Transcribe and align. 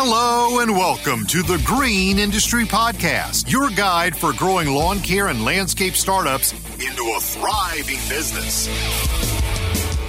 Hello 0.00 0.60
and 0.60 0.70
welcome 0.70 1.26
to 1.26 1.42
the 1.42 1.60
Green 1.66 2.20
Industry 2.20 2.64
Podcast, 2.64 3.50
your 3.50 3.68
guide 3.68 4.16
for 4.16 4.32
growing 4.32 4.68
lawn 4.68 5.00
care 5.00 5.26
and 5.26 5.44
landscape 5.44 5.96
startups 5.96 6.52
into 6.74 7.02
a 7.16 7.20
thriving 7.20 7.98
business. 8.08 8.68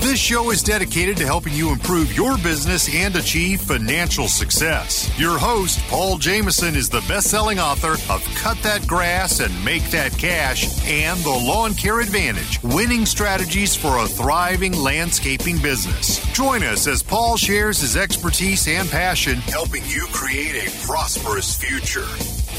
This 0.01 0.17
show 0.17 0.49
is 0.49 0.63
dedicated 0.63 1.17
to 1.17 1.25
helping 1.25 1.53
you 1.53 1.71
improve 1.71 2.15
your 2.15 2.37
business 2.37 2.93
and 2.95 3.13
achieve 3.17 3.59
financial 3.59 4.29
success. 4.29 5.11
Your 5.19 5.37
host, 5.37 5.81
Paul 5.89 6.17
Jamison, 6.17 6.75
is 6.75 6.89
the 6.89 7.03
best 7.07 7.29
selling 7.29 7.59
author 7.59 7.93
of 8.11 8.23
Cut 8.35 8.57
That 8.63 8.87
Grass 8.87 9.41
and 9.41 9.65
Make 9.65 9.83
That 9.91 10.17
Cash 10.17 10.87
and 10.87 11.19
The 11.19 11.29
Lawn 11.29 11.73
Care 11.73 11.99
Advantage 11.99 12.63
Winning 12.63 13.05
Strategies 13.05 13.75
for 13.75 13.99
a 13.99 14.07
Thriving 14.07 14.71
Landscaping 14.73 15.61
Business. 15.61 16.25
Join 16.33 16.63
us 16.63 16.87
as 16.87 17.03
Paul 17.03 17.35
shares 17.35 17.81
his 17.81 17.97
expertise 17.97 18.67
and 18.69 18.89
passion 18.89 19.35
helping 19.35 19.85
you 19.85 20.07
create 20.13 20.65
a 20.65 20.85
prosperous 20.87 21.55
future. 21.55 22.07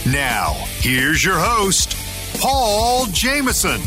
Now, 0.08 0.52
here's 0.80 1.24
your 1.24 1.38
host, 1.38 1.96
Paul 2.38 3.06
Jamison. 3.06 3.80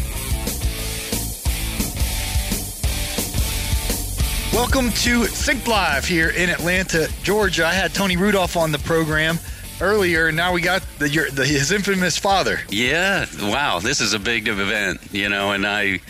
Welcome 4.53 4.91
to 4.91 5.25
Think 5.25 5.67
Live 5.67 6.05
here 6.05 6.29
in 6.29 6.47
Atlanta, 6.47 7.09
Georgia. 7.23 7.65
I 7.65 7.73
had 7.73 7.91
Tony 7.95 8.17
Rudolph 8.17 8.55
on 8.55 8.71
the 8.71 8.77
program 8.77 9.39
earlier, 9.81 10.27
and 10.27 10.37
now 10.37 10.53
we 10.53 10.61
got 10.61 10.85
the, 10.99 11.09
your, 11.09 11.31
the, 11.31 11.43
his 11.43 11.71
infamous 11.71 12.19
father. 12.19 12.59
Yeah, 12.69 13.25
wow, 13.41 13.79
this 13.79 13.99
is 13.99 14.13
a 14.13 14.19
big 14.19 14.47
event, 14.47 15.01
you 15.11 15.27
know, 15.27 15.53
and 15.53 15.65
I. 15.65 16.01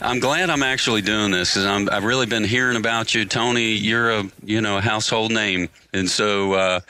I'm 0.00 0.18
glad 0.18 0.50
I'm 0.50 0.64
actually 0.64 1.02
doing 1.02 1.30
this 1.30 1.54
because 1.54 1.64
I've 1.64 2.02
really 2.02 2.26
been 2.26 2.42
hearing 2.42 2.76
about 2.76 3.14
you, 3.14 3.24
Tony. 3.24 3.70
You're 3.70 4.10
a 4.10 4.24
you 4.44 4.60
know 4.60 4.80
household 4.80 5.30
name, 5.30 5.68
and 5.92 6.10
so 6.10 6.54
uh, 6.54 6.80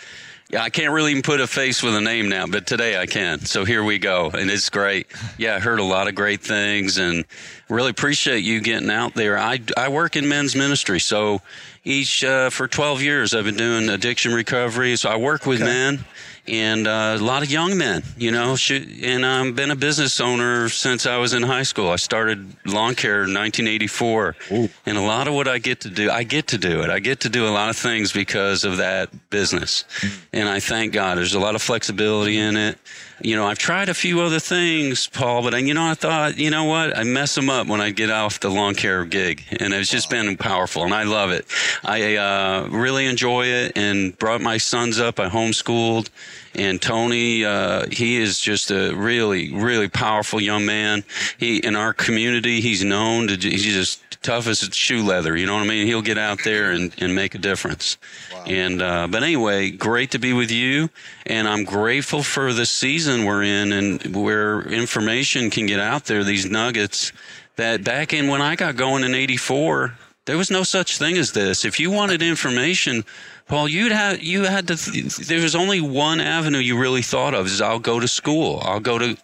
yeah, 0.52 0.62
I 0.62 0.68
can't 0.68 0.92
really 0.92 1.12
even 1.12 1.22
put 1.22 1.40
a 1.40 1.46
face 1.46 1.82
with 1.82 1.94
a 1.94 2.00
name 2.00 2.28
now, 2.28 2.46
but 2.46 2.66
today 2.66 3.00
I 3.00 3.06
can. 3.06 3.40
So 3.40 3.64
here 3.64 3.82
we 3.82 3.98
go, 3.98 4.30
and 4.30 4.50
it's 4.50 4.68
great. 4.68 5.06
Yeah, 5.38 5.56
I 5.56 5.60
heard 5.60 5.78
a 5.78 5.84
lot 5.84 6.08
of 6.08 6.14
great 6.14 6.42
things, 6.42 6.98
and 6.98 7.24
really 7.70 7.88
appreciate 7.88 8.40
you 8.40 8.60
getting 8.60 8.90
out 8.90 9.14
there. 9.14 9.38
I 9.38 9.60
I 9.78 9.88
work 9.88 10.14
in 10.14 10.28
men's 10.28 10.54
ministry, 10.54 11.00
so 11.00 11.40
each 11.84 12.22
uh, 12.22 12.50
for 12.50 12.68
12 12.68 13.00
years 13.00 13.34
I've 13.34 13.44
been 13.44 13.56
doing 13.56 13.88
addiction 13.88 14.34
recovery. 14.34 14.94
So 14.96 15.08
I 15.08 15.16
work 15.16 15.46
with 15.46 15.62
okay. 15.62 15.70
men 15.70 16.04
and 16.48 16.88
uh, 16.88 17.16
a 17.18 17.22
lot 17.22 17.42
of 17.42 17.50
young 17.50 17.78
men, 17.78 18.02
you 18.16 18.32
know. 18.32 18.56
And 18.70 19.24
I've 19.24 19.54
been 19.54 19.70
a 19.70 19.76
business 19.76 20.20
owner 20.20 20.68
since 20.68 21.06
I 21.06 21.16
was 21.18 21.34
in 21.34 21.42
high 21.42 21.62
school. 21.62 21.90
I 21.90 21.96
started 21.96 22.56
lawn 22.66 22.94
care 22.94 23.24
in 23.24 23.32
1984, 23.34 24.36
Ooh. 24.50 24.68
and 24.84 24.98
a 24.98 25.00
lot 25.00 25.28
of 25.28 25.34
what 25.34 25.46
I 25.46 25.58
get 25.58 25.80
to 25.80 25.90
do, 25.90 26.10
I 26.10 26.24
get 26.24 26.48
to 26.48 26.58
do 26.58 26.82
it. 26.82 26.90
I 26.90 26.98
get 26.98 27.20
to 27.20 27.28
do 27.28 27.46
a 27.46 27.50
lot 27.50 27.70
of 27.70 27.76
things 27.76 28.12
because 28.12 28.64
of 28.64 28.78
that 28.78 29.10
business, 29.30 29.84
mm. 30.00 30.18
and 30.32 30.48
I 30.48 30.58
thank 30.58 30.92
God. 30.92 31.18
There's 31.18 31.34
a 31.34 31.40
lot 31.40 31.54
of 31.54 31.62
flexibility 31.62 32.38
in 32.38 32.56
it. 32.56 32.78
You 33.20 33.36
know, 33.36 33.46
I've 33.46 33.58
tried 33.58 33.88
a 33.88 33.94
few 33.94 34.20
other 34.20 34.40
things, 34.40 35.06
Paul, 35.06 35.42
but 35.42 35.54
I, 35.54 35.58
you 35.58 35.74
know, 35.74 35.88
I 35.88 35.94
thought, 35.94 36.38
you 36.38 36.50
know 36.50 36.64
what, 36.64 36.98
I 36.98 37.04
mess 37.04 37.36
them 37.36 37.50
up 37.50 37.68
when 37.68 37.80
I 37.80 37.90
get 37.90 38.10
off 38.10 38.40
the 38.40 38.50
lawn 38.50 38.74
care 38.74 39.04
gig, 39.04 39.44
and 39.60 39.72
it's 39.72 39.90
just 39.90 40.10
been 40.10 40.36
powerful, 40.36 40.82
and 40.82 40.92
I 40.92 41.04
love 41.04 41.30
it. 41.30 41.46
I 41.84 42.16
uh, 42.16 42.68
really 42.68 43.06
enjoy 43.06 43.46
it, 43.46 43.72
and 43.76 44.18
brought 44.18 44.40
my 44.40 44.58
sons 44.58 44.98
up. 44.98 45.20
I 45.20 45.28
homeschooled 45.28 46.08
and 46.54 46.80
Tony, 46.80 47.44
uh, 47.44 47.86
he 47.90 48.16
is 48.16 48.38
just 48.38 48.70
a 48.70 48.94
really, 48.94 49.52
really 49.52 49.88
powerful 49.88 50.40
young 50.40 50.66
man. 50.66 51.04
He 51.38 51.58
in 51.58 51.76
our 51.76 51.94
community, 51.94 52.60
he's 52.60 52.84
known 52.84 53.28
to 53.28 53.36
he's 53.36 53.64
just 53.64 54.02
tough 54.22 54.46
as 54.46 54.58
shoe 54.72 55.02
leather. 55.04 55.36
You 55.36 55.46
know 55.46 55.54
what 55.54 55.64
I 55.64 55.66
mean? 55.66 55.86
He'll 55.86 56.02
get 56.02 56.18
out 56.18 56.40
there 56.44 56.70
and, 56.70 56.94
and 56.98 57.14
make 57.14 57.34
a 57.34 57.38
difference. 57.38 57.98
Wow. 58.32 58.44
And 58.46 58.82
uh, 58.82 59.08
but 59.08 59.22
anyway, 59.22 59.70
great 59.70 60.10
to 60.12 60.18
be 60.18 60.32
with 60.32 60.50
you, 60.50 60.90
and 61.26 61.48
I'm 61.48 61.64
grateful 61.64 62.22
for 62.22 62.52
the 62.52 62.66
season 62.66 63.24
we're 63.24 63.42
in 63.42 63.72
and 63.72 64.14
where 64.14 64.62
information 64.62 65.50
can 65.50 65.66
get 65.66 65.80
out 65.80 66.04
there. 66.04 66.24
These 66.24 66.46
nuggets 66.46 67.12
that 67.56 67.84
back 67.84 68.12
in 68.12 68.28
when 68.28 68.40
I 68.42 68.56
got 68.56 68.76
going 68.76 69.04
in 69.04 69.14
'84, 69.14 69.94
there 70.26 70.36
was 70.36 70.50
no 70.50 70.62
such 70.62 70.98
thing 70.98 71.16
as 71.16 71.32
this. 71.32 71.64
If 71.64 71.80
you 71.80 71.90
wanted 71.90 72.22
information 72.22 73.04
Paul, 73.52 73.68
you'd 73.68 73.92
have 73.92 74.22
you 74.22 74.44
had 74.44 74.68
to. 74.68 74.76
There 75.26 75.42
was 75.42 75.54
only 75.54 75.80
one 75.80 76.20
avenue 76.20 76.58
you 76.58 76.78
really 76.78 77.02
thought 77.02 77.34
of: 77.34 77.46
is 77.46 77.60
I'll 77.60 77.78
go 77.78 78.00
to 78.00 78.08
school, 78.08 78.60
I'll 78.64 78.80
go 78.80 78.98
to 78.98 79.16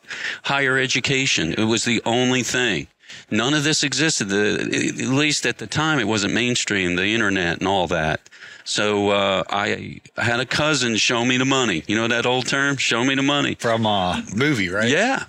higher 0.42 0.76
education. 0.76 1.54
It 1.54 1.64
was 1.64 1.84
the 1.84 2.03
only 2.04 2.42
thing. 2.42 2.88
None 3.31 3.54
of 3.54 3.64
this 3.64 3.82
existed. 3.82 4.28
The, 4.28 4.98
at 5.00 5.09
least 5.09 5.47
at 5.47 5.56
the 5.56 5.66
time, 5.66 5.98
it 5.98 6.06
wasn't 6.06 6.34
mainstream. 6.34 6.97
The 6.97 7.15
internet 7.15 7.59
and 7.60 7.69
all 7.69 7.86
that. 7.86 8.28
So 8.65 9.09
uh, 9.10 9.44
I 9.48 10.00
had 10.16 10.41
a 10.41 10.47
cousin 10.47 10.97
show 10.97 11.25
me 11.25 11.38
the 11.38 11.47
money. 11.47 11.84
You 11.86 11.97
know 11.97 12.09
that 12.09 12.26
old 12.26 12.47
term, 12.47 12.76
"show 12.76 13.04
me 13.04 13.15
the 13.15 13.22
money" 13.22 13.54
from 13.54 13.86
a 13.86 14.22
movie, 14.34 14.69
right? 14.69 14.91
Yeah. 14.91 15.25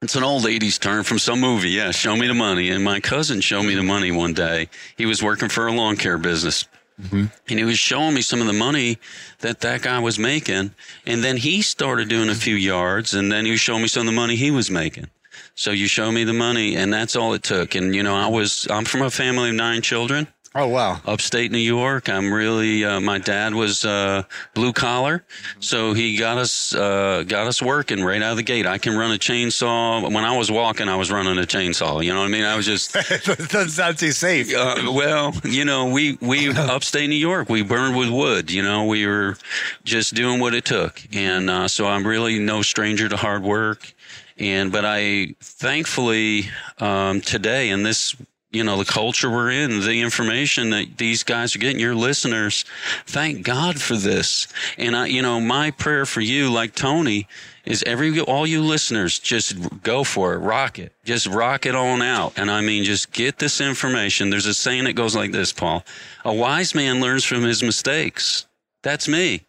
It's 0.00 0.14
an 0.14 0.22
old 0.22 0.44
80s 0.44 0.78
term 0.78 1.02
from 1.02 1.18
some 1.18 1.40
movie. 1.40 1.70
Yeah, 1.70 1.90
show 1.90 2.14
me 2.14 2.28
the 2.28 2.34
money. 2.34 2.70
And 2.70 2.84
my 2.84 3.00
cousin 3.00 3.40
showed 3.40 3.64
me 3.64 3.74
the 3.74 3.82
money 3.82 4.12
one 4.12 4.32
day. 4.32 4.68
He 4.96 5.06
was 5.06 5.22
working 5.22 5.48
for 5.48 5.66
a 5.66 5.72
lawn 5.72 5.96
care 5.96 6.18
business. 6.18 6.66
Mm-hmm. 7.02 7.26
And 7.48 7.58
he 7.58 7.64
was 7.64 7.78
showing 7.78 8.14
me 8.14 8.22
some 8.22 8.40
of 8.40 8.46
the 8.46 8.52
money 8.52 8.98
that 9.40 9.60
that 9.60 9.82
guy 9.82 9.98
was 9.98 10.18
making. 10.18 10.72
And 11.04 11.24
then 11.24 11.36
he 11.36 11.62
started 11.62 12.08
doing 12.08 12.28
a 12.28 12.34
few 12.34 12.54
yards 12.54 13.12
and 13.14 13.30
then 13.30 13.44
he 13.44 13.50
was 13.50 13.60
showing 13.60 13.82
me 13.82 13.88
some 13.88 14.02
of 14.02 14.06
the 14.06 14.12
money 14.12 14.36
he 14.36 14.52
was 14.52 14.70
making. 14.70 15.08
So 15.56 15.72
you 15.72 15.88
show 15.88 16.12
me 16.12 16.22
the 16.22 16.32
money 16.32 16.76
and 16.76 16.92
that's 16.92 17.16
all 17.16 17.34
it 17.34 17.42
took. 17.42 17.74
And, 17.74 17.94
you 17.94 18.04
know, 18.04 18.14
I 18.14 18.28
was, 18.28 18.68
I'm 18.70 18.84
from 18.84 19.02
a 19.02 19.10
family 19.10 19.50
of 19.50 19.56
nine 19.56 19.82
children. 19.82 20.28
Oh 20.60 20.66
wow! 20.66 21.00
Upstate 21.06 21.52
New 21.52 21.58
York. 21.58 22.08
I'm 22.08 22.34
really. 22.34 22.84
Uh, 22.84 22.98
my 22.98 23.18
dad 23.18 23.54
was 23.54 23.84
uh, 23.84 24.24
blue 24.54 24.72
collar, 24.72 25.24
so 25.60 25.92
he 25.92 26.16
got 26.16 26.36
us 26.36 26.74
uh, 26.74 27.22
got 27.28 27.46
us 27.46 27.62
working 27.62 28.02
right 28.02 28.20
out 28.20 28.32
of 28.32 28.38
the 28.38 28.42
gate. 28.42 28.66
I 28.66 28.78
can 28.78 28.98
run 28.98 29.12
a 29.12 29.18
chainsaw. 29.18 30.02
When 30.02 30.24
I 30.24 30.36
was 30.36 30.50
walking, 30.50 30.88
I 30.88 30.96
was 30.96 31.12
running 31.12 31.38
a 31.38 31.46
chainsaw. 31.46 32.04
You 32.04 32.12
know 32.12 32.18
what 32.18 32.26
I 32.26 32.30
mean? 32.30 32.42
I 32.42 32.56
was 32.56 32.66
just. 32.66 32.92
doesn't 33.24 33.68
sound 33.68 33.98
too 33.98 34.10
safe. 34.10 34.52
Uh, 34.52 34.90
well, 34.92 35.32
you 35.44 35.64
know, 35.64 35.90
we 35.90 36.18
we 36.20 36.48
upstate 36.56 37.08
New 37.08 37.14
York. 37.14 37.48
We 37.48 37.62
burned 37.62 37.96
with 37.96 38.10
wood. 38.10 38.50
You 38.50 38.64
know, 38.64 38.84
we 38.84 39.06
were 39.06 39.36
just 39.84 40.14
doing 40.14 40.40
what 40.40 40.54
it 40.54 40.64
took, 40.64 41.00
and 41.12 41.48
uh, 41.48 41.68
so 41.68 41.86
I'm 41.86 42.04
really 42.04 42.40
no 42.40 42.62
stranger 42.62 43.08
to 43.08 43.16
hard 43.16 43.44
work 43.44 43.94
and 44.40 44.72
but 44.72 44.84
I 44.84 45.34
thankfully 45.40 46.50
um, 46.78 47.20
today 47.20 47.70
in 47.70 47.82
this 47.84 48.16
you 48.50 48.64
know, 48.64 48.78
the 48.78 48.84
culture 48.84 49.30
we're 49.30 49.50
in, 49.50 49.80
the 49.80 50.00
information 50.00 50.70
that 50.70 50.96
these 50.96 51.22
guys 51.22 51.54
are 51.54 51.58
getting, 51.58 51.80
your 51.80 51.94
listeners, 51.94 52.64
thank 53.06 53.44
God 53.44 53.80
for 53.80 53.94
this. 53.94 54.48
And 54.78 54.96
I, 54.96 55.06
you 55.06 55.20
know, 55.20 55.40
my 55.40 55.70
prayer 55.70 56.06
for 56.06 56.22
you, 56.22 56.50
like 56.50 56.74
Tony, 56.74 57.28
is 57.66 57.84
every, 57.86 58.18
all 58.20 58.46
you 58.46 58.62
listeners, 58.62 59.18
just 59.18 59.82
go 59.82 60.02
for 60.02 60.32
it, 60.32 60.38
rock 60.38 60.78
it, 60.78 60.94
just 61.04 61.26
rock 61.26 61.66
it 61.66 61.74
on 61.74 62.00
out. 62.00 62.32
And 62.38 62.50
I 62.50 62.62
mean, 62.62 62.84
just 62.84 63.12
get 63.12 63.38
this 63.38 63.60
information. 63.60 64.30
There's 64.30 64.46
a 64.46 64.54
saying 64.54 64.84
that 64.84 64.94
goes 64.94 65.14
like 65.14 65.32
this, 65.32 65.52
Paul. 65.52 65.84
A 66.24 66.32
wise 66.32 66.74
man 66.74 67.02
learns 67.02 67.24
from 67.24 67.42
his 67.42 67.62
mistakes. 67.62 68.46
That's 68.82 69.06
me. 69.06 69.44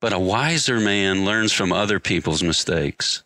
But 0.00 0.12
a 0.12 0.18
wiser 0.18 0.80
man 0.80 1.24
learns 1.24 1.52
from 1.52 1.72
other 1.72 1.98
people's 1.98 2.42
mistakes. 2.42 3.24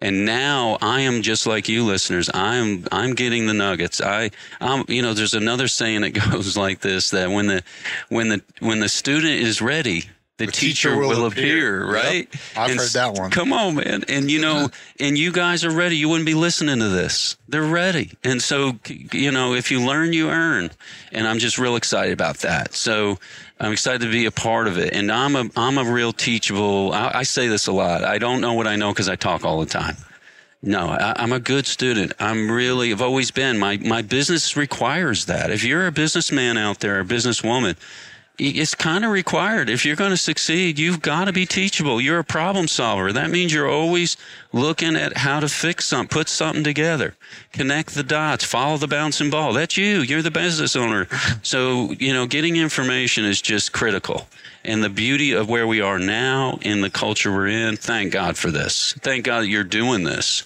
And 0.00 0.24
now 0.24 0.78
I 0.80 1.00
am 1.00 1.22
just 1.22 1.46
like 1.46 1.68
you 1.68 1.84
listeners. 1.84 2.30
I'm, 2.32 2.86
I'm 2.90 3.14
getting 3.14 3.46
the 3.46 3.54
nuggets. 3.54 4.00
I, 4.00 4.30
I'm, 4.60 4.84
you 4.88 5.02
know, 5.02 5.12
there's 5.12 5.34
another 5.34 5.68
saying 5.68 6.00
that 6.02 6.10
goes 6.30 6.56
like 6.56 6.80
this, 6.80 7.10
that 7.10 7.30
when 7.30 7.46
the, 7.46 7.62
when 8.08 8.28
the, 8.28 8.42
when 8.60 8.80
the 8.80 8.88
student 8.88 9.34
is 9.34 9.60
ready, 9.60 10.04
the, 10.40 10.46
the 10.46 10.52
teacher, 10.52 10.88
teacher, 10.90 10.96
will, 10.96 11.08
will 11.10 11.26
appear, 11.26 11.82
appear, 11.82 11.92
right? 11.92 12.28
Yep. 12.32 12.42
I've 12.56 12.70
and 12.70 12.80
heard 12.80 12.90
that 12.90 13.12
one. 13.12 13.30
Come 13.30 13.52
on, 13.52 13.74
man. 13.74 14.04
And 14.08 14.30
you 14.30 14.40
know, 14.40 14.70
and 14.98 15.18
you 15.18 15.32
guys 15.32 15.66
are 15.66 15.70
ready. 15.70 15.98
You 15.98 16.08
wouldn't 16.08 16.24
be 16.24 16.34
listening 16.34 16.78
to 16.78 16.88
this. 16.88 17.36
They're 17.46 17.62
ready. 17.62 18.12
And 18.24 18.40
so, 18.42 18.78
you 19.12 19.30
know, 19.30 19.52
if 19.52 19.70
you 19.70 19.84
learn, 19.84 20.14
you 20.14 20.30
earn. 20.30 20.70
And 21.12 21.28
I'm 21.28 21.38
just 21.38 21.58
real 21.58 21.76
excited 21.76 22.14
about 22.14 22.38
that. 22.38 22.72
So 22.74 23.18
I'm 23.60 23.72
excited 23.72 24.00
to 24.00 24.10
be 24.10 24.24
a 24.24 24.30
part 24.30 24.66
of 24.66 24.78
it. 24.78 24.94
And 24.94 25.12
I'm 25.12 25.36
a, 25.36 25.50
I'm 25.54 25.76
a 25.76 25.84
real 25.84 26.14
teachable, 26.14 26.92
I, 26.94 27.10
I 27.16 27.22
say 27.24 27.46
this 27.46 27.66
a 27.66 27.72
lot. 27.72 28.04
I 28.04 28.16
don't 28.16 28.40
know 28.40 28.54
what 28.54 28.66
I 28.66 28.76
know 28.76 28.90
because 28.90 29.08
I 29.08 29.16
talk 29.16 29.44
all 29.44 29.60
the 29.60 29.66
time. 29.66 29.96
No, 30.62 30.88
I, 30.88 31.14
I'm 31.22 31.32
a 31.32 31.40
good 31.40 31.66
student. 31.66 32.12
I'm 32.18 32.50
really, 32.50 32.90
I've 32.90 33.02
always 33.02 33.30
been. 33.30 33.58
My, 33.58 33.76
my 33.76 34.00
business 34.00 34.56
requires 34.56 35.26
that. 35.26 35.50
If 35.50 35.62
you're 35.62 35.86
a 35.86 35.92
businessman 35.92 36.56
out 36.56 36.80
there, 36.80 37.00
a 37.00 37.04
businesswoman, 37.04 37.76
it's 38.40 38.74
kind 38.74 39.04
of 39.04 39.10
required. 39.10 39.68
If 39.68 39.84
you're 39.84 39.96
going 39.96 40.10
to 40.10 40.16
succeed, 40.16 40.78
you've 40.78 41.02
got 41.02 41.26
to 41.26 41.32
be 41.32 41.44
teachable. 41.44 42.00
You're 42.00 42.20
a 42.20 42.24
problem 42.24 42.68
solver. 42.68 43.12
That 43.12 43.30
means 43.30 43.52
you're 43.52 43.68
always 43.68 44.16
looking 44.52 44.96
at 44.96 45.18
how 45.18 45.40
to 45.40 45.48
fix 45.48 45.84
something, 45.84 46.08
put 46.08 46.28
something 46.28 46.64
together, 46.64 47.14
connect 47.52 47.94
the 47.94 48.02
dots, 48.02 48.44
follow 48.44 48.78
the 48.78 48.88
bouncing 48.88 49.28
ball. 49.28 49.52
That's 49.52 49.76
you. 49.76 50.00
You're 50.00 50.22
the 50.22 50.30
business 50.30 50.74
owner. 50.74 51.06
So, 51.42 51.92
you 51.92 52.14
know, 52.14 52.26
getting 52.26 52.56
information 52.56 53.26
is 53.26 53.42
just 53.42 53.72
critical. 53.72 54.26
And 54.64 54.82
the 54.82 54.90
beauty 54.90 55.32
of 55.32 55.48
where 55.48 55.66
we 55.66 55.80
are 55.80 55.98
now 55.98 56.58
in 56.62 56.80
the 56.80 56.90
culture 56.90 57.30
we're 57.30 57.48
in, 57.48 57.76
thank 57.76 58.12
God 58.12 58.36
for 58.36 58.50
this. 58.50 58.94
Thank 59.00 59.24
God 59.24 59.46
you're 59.46 59.64
doing 59.64 60.02
this. 60.04 60.44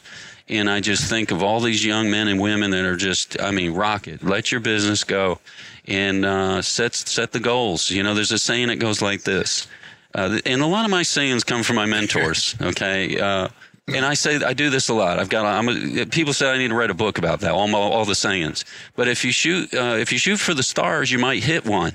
And 0.49 0.69
I 0.69 0.81
just 0.81 1.09
think 1.09 1.31
of 1.31 1.43
all 1.43 1.61
these 1.61 1.85
young 1.85 2.11
men 2.11 2.29
and 2.29 2.39
women 2.39 2.71
that 2.73 2.85
are 2.85 2.97
just, 2.97 3.41
I 3.41 3.51
mean, 3.51 3.73
rocket. 3.73 4.23
Let 4.23 4.53
your 4.53 4.61
business 4.61 5.03
go 5.03 5.39
and 5.87 6.25
uh, 6.25 6.63
set 6.63 6.95
set 6.95 7.33
the 7.33 7.41
goals. 7.41 7.91
You 7.91 8.03
know, 8.03 8.15
there's 8.15 8.33
a 8.33 8.39
saying 8.39 8.69
that 8.69 8.77
goes 8.77 9.03
like 9.03 9.23
this, 9.23 9.67
uh, 10.15 10.39
and 10.47 10.63
a 10.63 10.67
lot 10.67 10.85
of 10.85 10.91
my 10.91 11.03
sayings 11.03 11.45
come 11.45 11.63
from 11.63 11.77
my 11.77 11.87
mentors. 11.87 12.55
Okay. 12.63 13.19
Uh, 13.19 13.49
and 13.87 14.07
I 14.07 14.15
say 14.15 14.37
I 14.37 14.55
do 14.55 14.71
this 14.71 14.89
a 14.89 14.95
lot. 14.95 15.19
I've 15.19 15.29
got 15.29 15.45
I'm 15.45 15.69
a, 15.69 16.07
people 16.07 16.33
say 16.33 16.51
I 16.51 16.57
need 16.57 16.69
to 16.69 16.75
write 16.75 16.91
a 16.91 16.95
book 16.95 17.19
about 17.19 17.41
that 17.41 17.53
all 17.53 17.69
my, 17.69 17.79
all 17.79 18.05
the 18.07 18.15
sayings. 18.15 18.65
But 18.97 19.09
if 19.09 19.25
you 19.25 19.33
shoot 19.33 19.75
uh, 19.75 19.97
if 19.99 20.11
you 20.11 20.19
shoot 20.19 20.39
for 20.39 20.55
the 20.55 20.63
stars, 20.63 21.13
you 21.13 21.19
might 21.19 21.43
hit 21.43 21.67
one. 21.67 21.93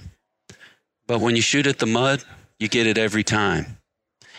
But 1.07 1.19
when 1.19 1.35
you 1.35 1.41
shoot 1.41 1.65
at 1.65 1.79
the 1.79 1.87
mud, 1.87 2.23
you 2.59 2.67
get 2.67 2.85
it 2.85 2.99
every 2.99 3.23
time. 3.23 3.77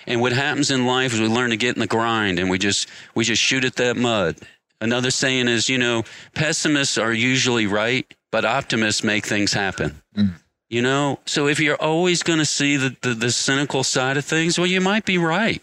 And 0.06 0.20
what 0.20 0.32
happens 0.32 0.70
in 0.70 0.86
life 0.86 1.12
is 1.12 1.20
we 1.20 1.26
learn 1.26 1.50
to 1.50 1.56
get 1.56 1.74
in 1.74 1.80
the 1.80 1.86
grind 1.86 2.38
and 2.38 2.48
we 2.48 2.58
just 2.58 2.88
we 3.14 3.24
just 3.24 3.42
shoot 3.42 3.64
at 3.64 3.76
that 3.76 3.96
mud. 3.96 4.36
Another 4.80 5.10
saying 5.10 5.48
is, 5.48 5.68
you 5.68 5.76
know, 5.76 6.04
pessimists 6.34 6.96
are 6.96 7.12
usually 7.12 7.66
right 7.66 8.06
but 8.30 8.44
optimists 8.44 9.02
make 9.02 9.26
things 9.26 9.52
happen. 9.52 10.00
Mm. 10.16 10.34
You 10.68 10.82
know, 10.82 11.18
so 11.26 11.48
if 11.48 11.58
you're 11.58 11.80
always 11.80 12.22
going 12.22 12.38
to 12.38 12.44
see 12.44 12.76
the, 12.76 12.96
the, 13.00 13.14
the, 13.14 13.32
cynical 13.32 13.82
side 13.82 14.16
of 14.16 14.24
things, 14.24 14.56
well, 14.56 14.68
you 14.68 14.80
might 14.80 15.04
be 15.04 15.18
right, 15.18 15.60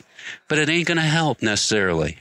but 0.49 0.59
it 0.59 0.67
ain't 0.67 0.85
going 0.85 0.97
to 0.97 1.01
help 1.03 1.41
necessarily. 1.41 2.17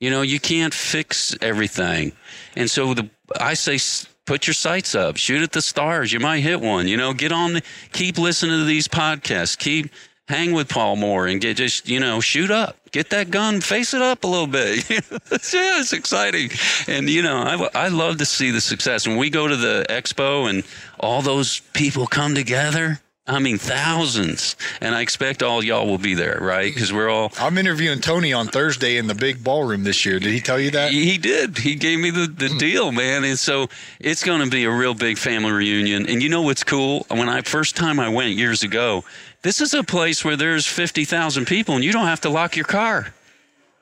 You 0.00 0.10
know, 0.10 0.22
you 0.22 0.40
can't 0.40 0.74
fix 0.74 1.36
everything. 1.40 2.10
And 2.56 2.68
so 2.68 2.92
the, 2.92 3.08
I 3.40 3.54
say, 3.54 3.78
put 4.26 4.48
your 4.48 4.54
sights 4.54 4.96
up, 4.96 5.16
shoot 5.16 5.42
at 5.42 5.52
the 5.52 5.62
stars. 5.62 6.12
You 6.12 6.18
might 6.18 6.40
hit 6.40 6.60
one, 6.60 6.88
you 6.88 6.96
know, 6.96 7.14
get 7.14 7.30
on 7.30 7.54
the, 7.54 7.62
keep 7.92 8.18
listening 8.18 8.58
to 8.58 8.64
these 8.64 8.88
podcasts, 8.88 9.56
keep, 9.56 9.90
hang 10.28 10.52
with 10.52 10.68
Paul 10.68 10.96
Moore 10.96 11.26
and 11.26 11.40
get 11.40 11.56
just, 11.56 11.88
you 11.88 12.00
know, 12.00 12.20
shoot 12.20 12.50
up, 12.50 12.76
get 12.90 13.10
that 13.10 13.30
gun, 13.30 13.60
face 13.60 13.94
it 13.94 14.02
up 14.02 14.24
a 14.24 14.26
little 14.26 14.46
bit. 14.46 14.88
yeah, 14.90 15.80
it's 15.80 15.92
exciting. 15.92 16.50
And, 16.88 17.08
you 17.08 17.22
know, 17.22 17.38
I, 17.38 17.84
I 17.86 17.88
love 17.88 18.18
to 18.18 18.24
see 18.24 18.50
the 18.50 18.60
success. 18.60 19.06
When 19.06 19.16
we 19.16 19.30
go 19.30 19.46
to 19.46 19.56
the 19.56 19.86
expo 19.88 20.48
and 20.48 20.64
all 20.98 21.22
those 21.22 21.60
people 21.72 22.06
come 22.06 22.34
together, 22.34 23.00
I 23.26 23.38
mean, 23.38 23.56
thousands. 23.56 24.54
And 24.82 24.94
I 24.94 25.00
expect 25.00 25.42
all 25.42 25.64
y'all 25.64 25.86
will 25.86 25.96
be 25.96 26.12
there, 26.12 26.38
right? 26.42 26.72
Because 26.72 26.92
we're 26.92 27.08
all. 27.08 27.32
I'm 27.38 27.56
interviewing 27.56 28.00
Tony 28.00 28.34
on 28.34 28.48
Thursday 28.48 28.98
in 28.98 29.06
the 29.06 29.14
big 29.14 29.42
ballroom 29.42 29.82
this 29.82 30.04
year. 30.04 30.18
Did 30.18 30.34
he 30.34 30.40
tell 30.40 30.60
you 30.60 30.70
that? 30.72 30.92
He 30.92 31.16
did. 31.16 31.56
He 31.56 31.74
gave 31.74 31.98
me 31.98 32.10
the, 32.10 32.26
the 32.26 32.48
hmm. 32.48 32.58
deal, 32.58 32.92
man. 32.92 33.24
And 33.24 33.38
so 33.38 33.68
it's 33.98 34.22
going 34.22 34.42
to 34.42 34.50
be 34.50 34.64
a 34.64 34.70
real 34.70 34.92
big 34.92 35.16
family 35.16 35.52
reunion. 35.52 36.06
And 36.06 36.22
you 36.22 36.28
know 36.28 36.42
what's 36.42 36.64
cool? 36.64 37.06
When 37.08 37.30
I 37.30 37.40
first 37.40 37.76
time 37.76 37.98
I 37.98 38.10
went 38.10 38.34
years 38.34 38.62
ago, 38.62 39.04
this 39.44 39.60
is 39.60 39.74
a 39.74 39.84
place 39.84 40.24
where 40.24 40.36
there's 40.36 40.66
50,000 40.66 41.46
people 41.46 41.74
and 41.74 41.84
you 41.84 41.92
don't 41.92 42.06
have 42.06 42.22
to 42.22 42.30
lock 42.30 42.56
your 42.56 42.64
car. 42.64 43.12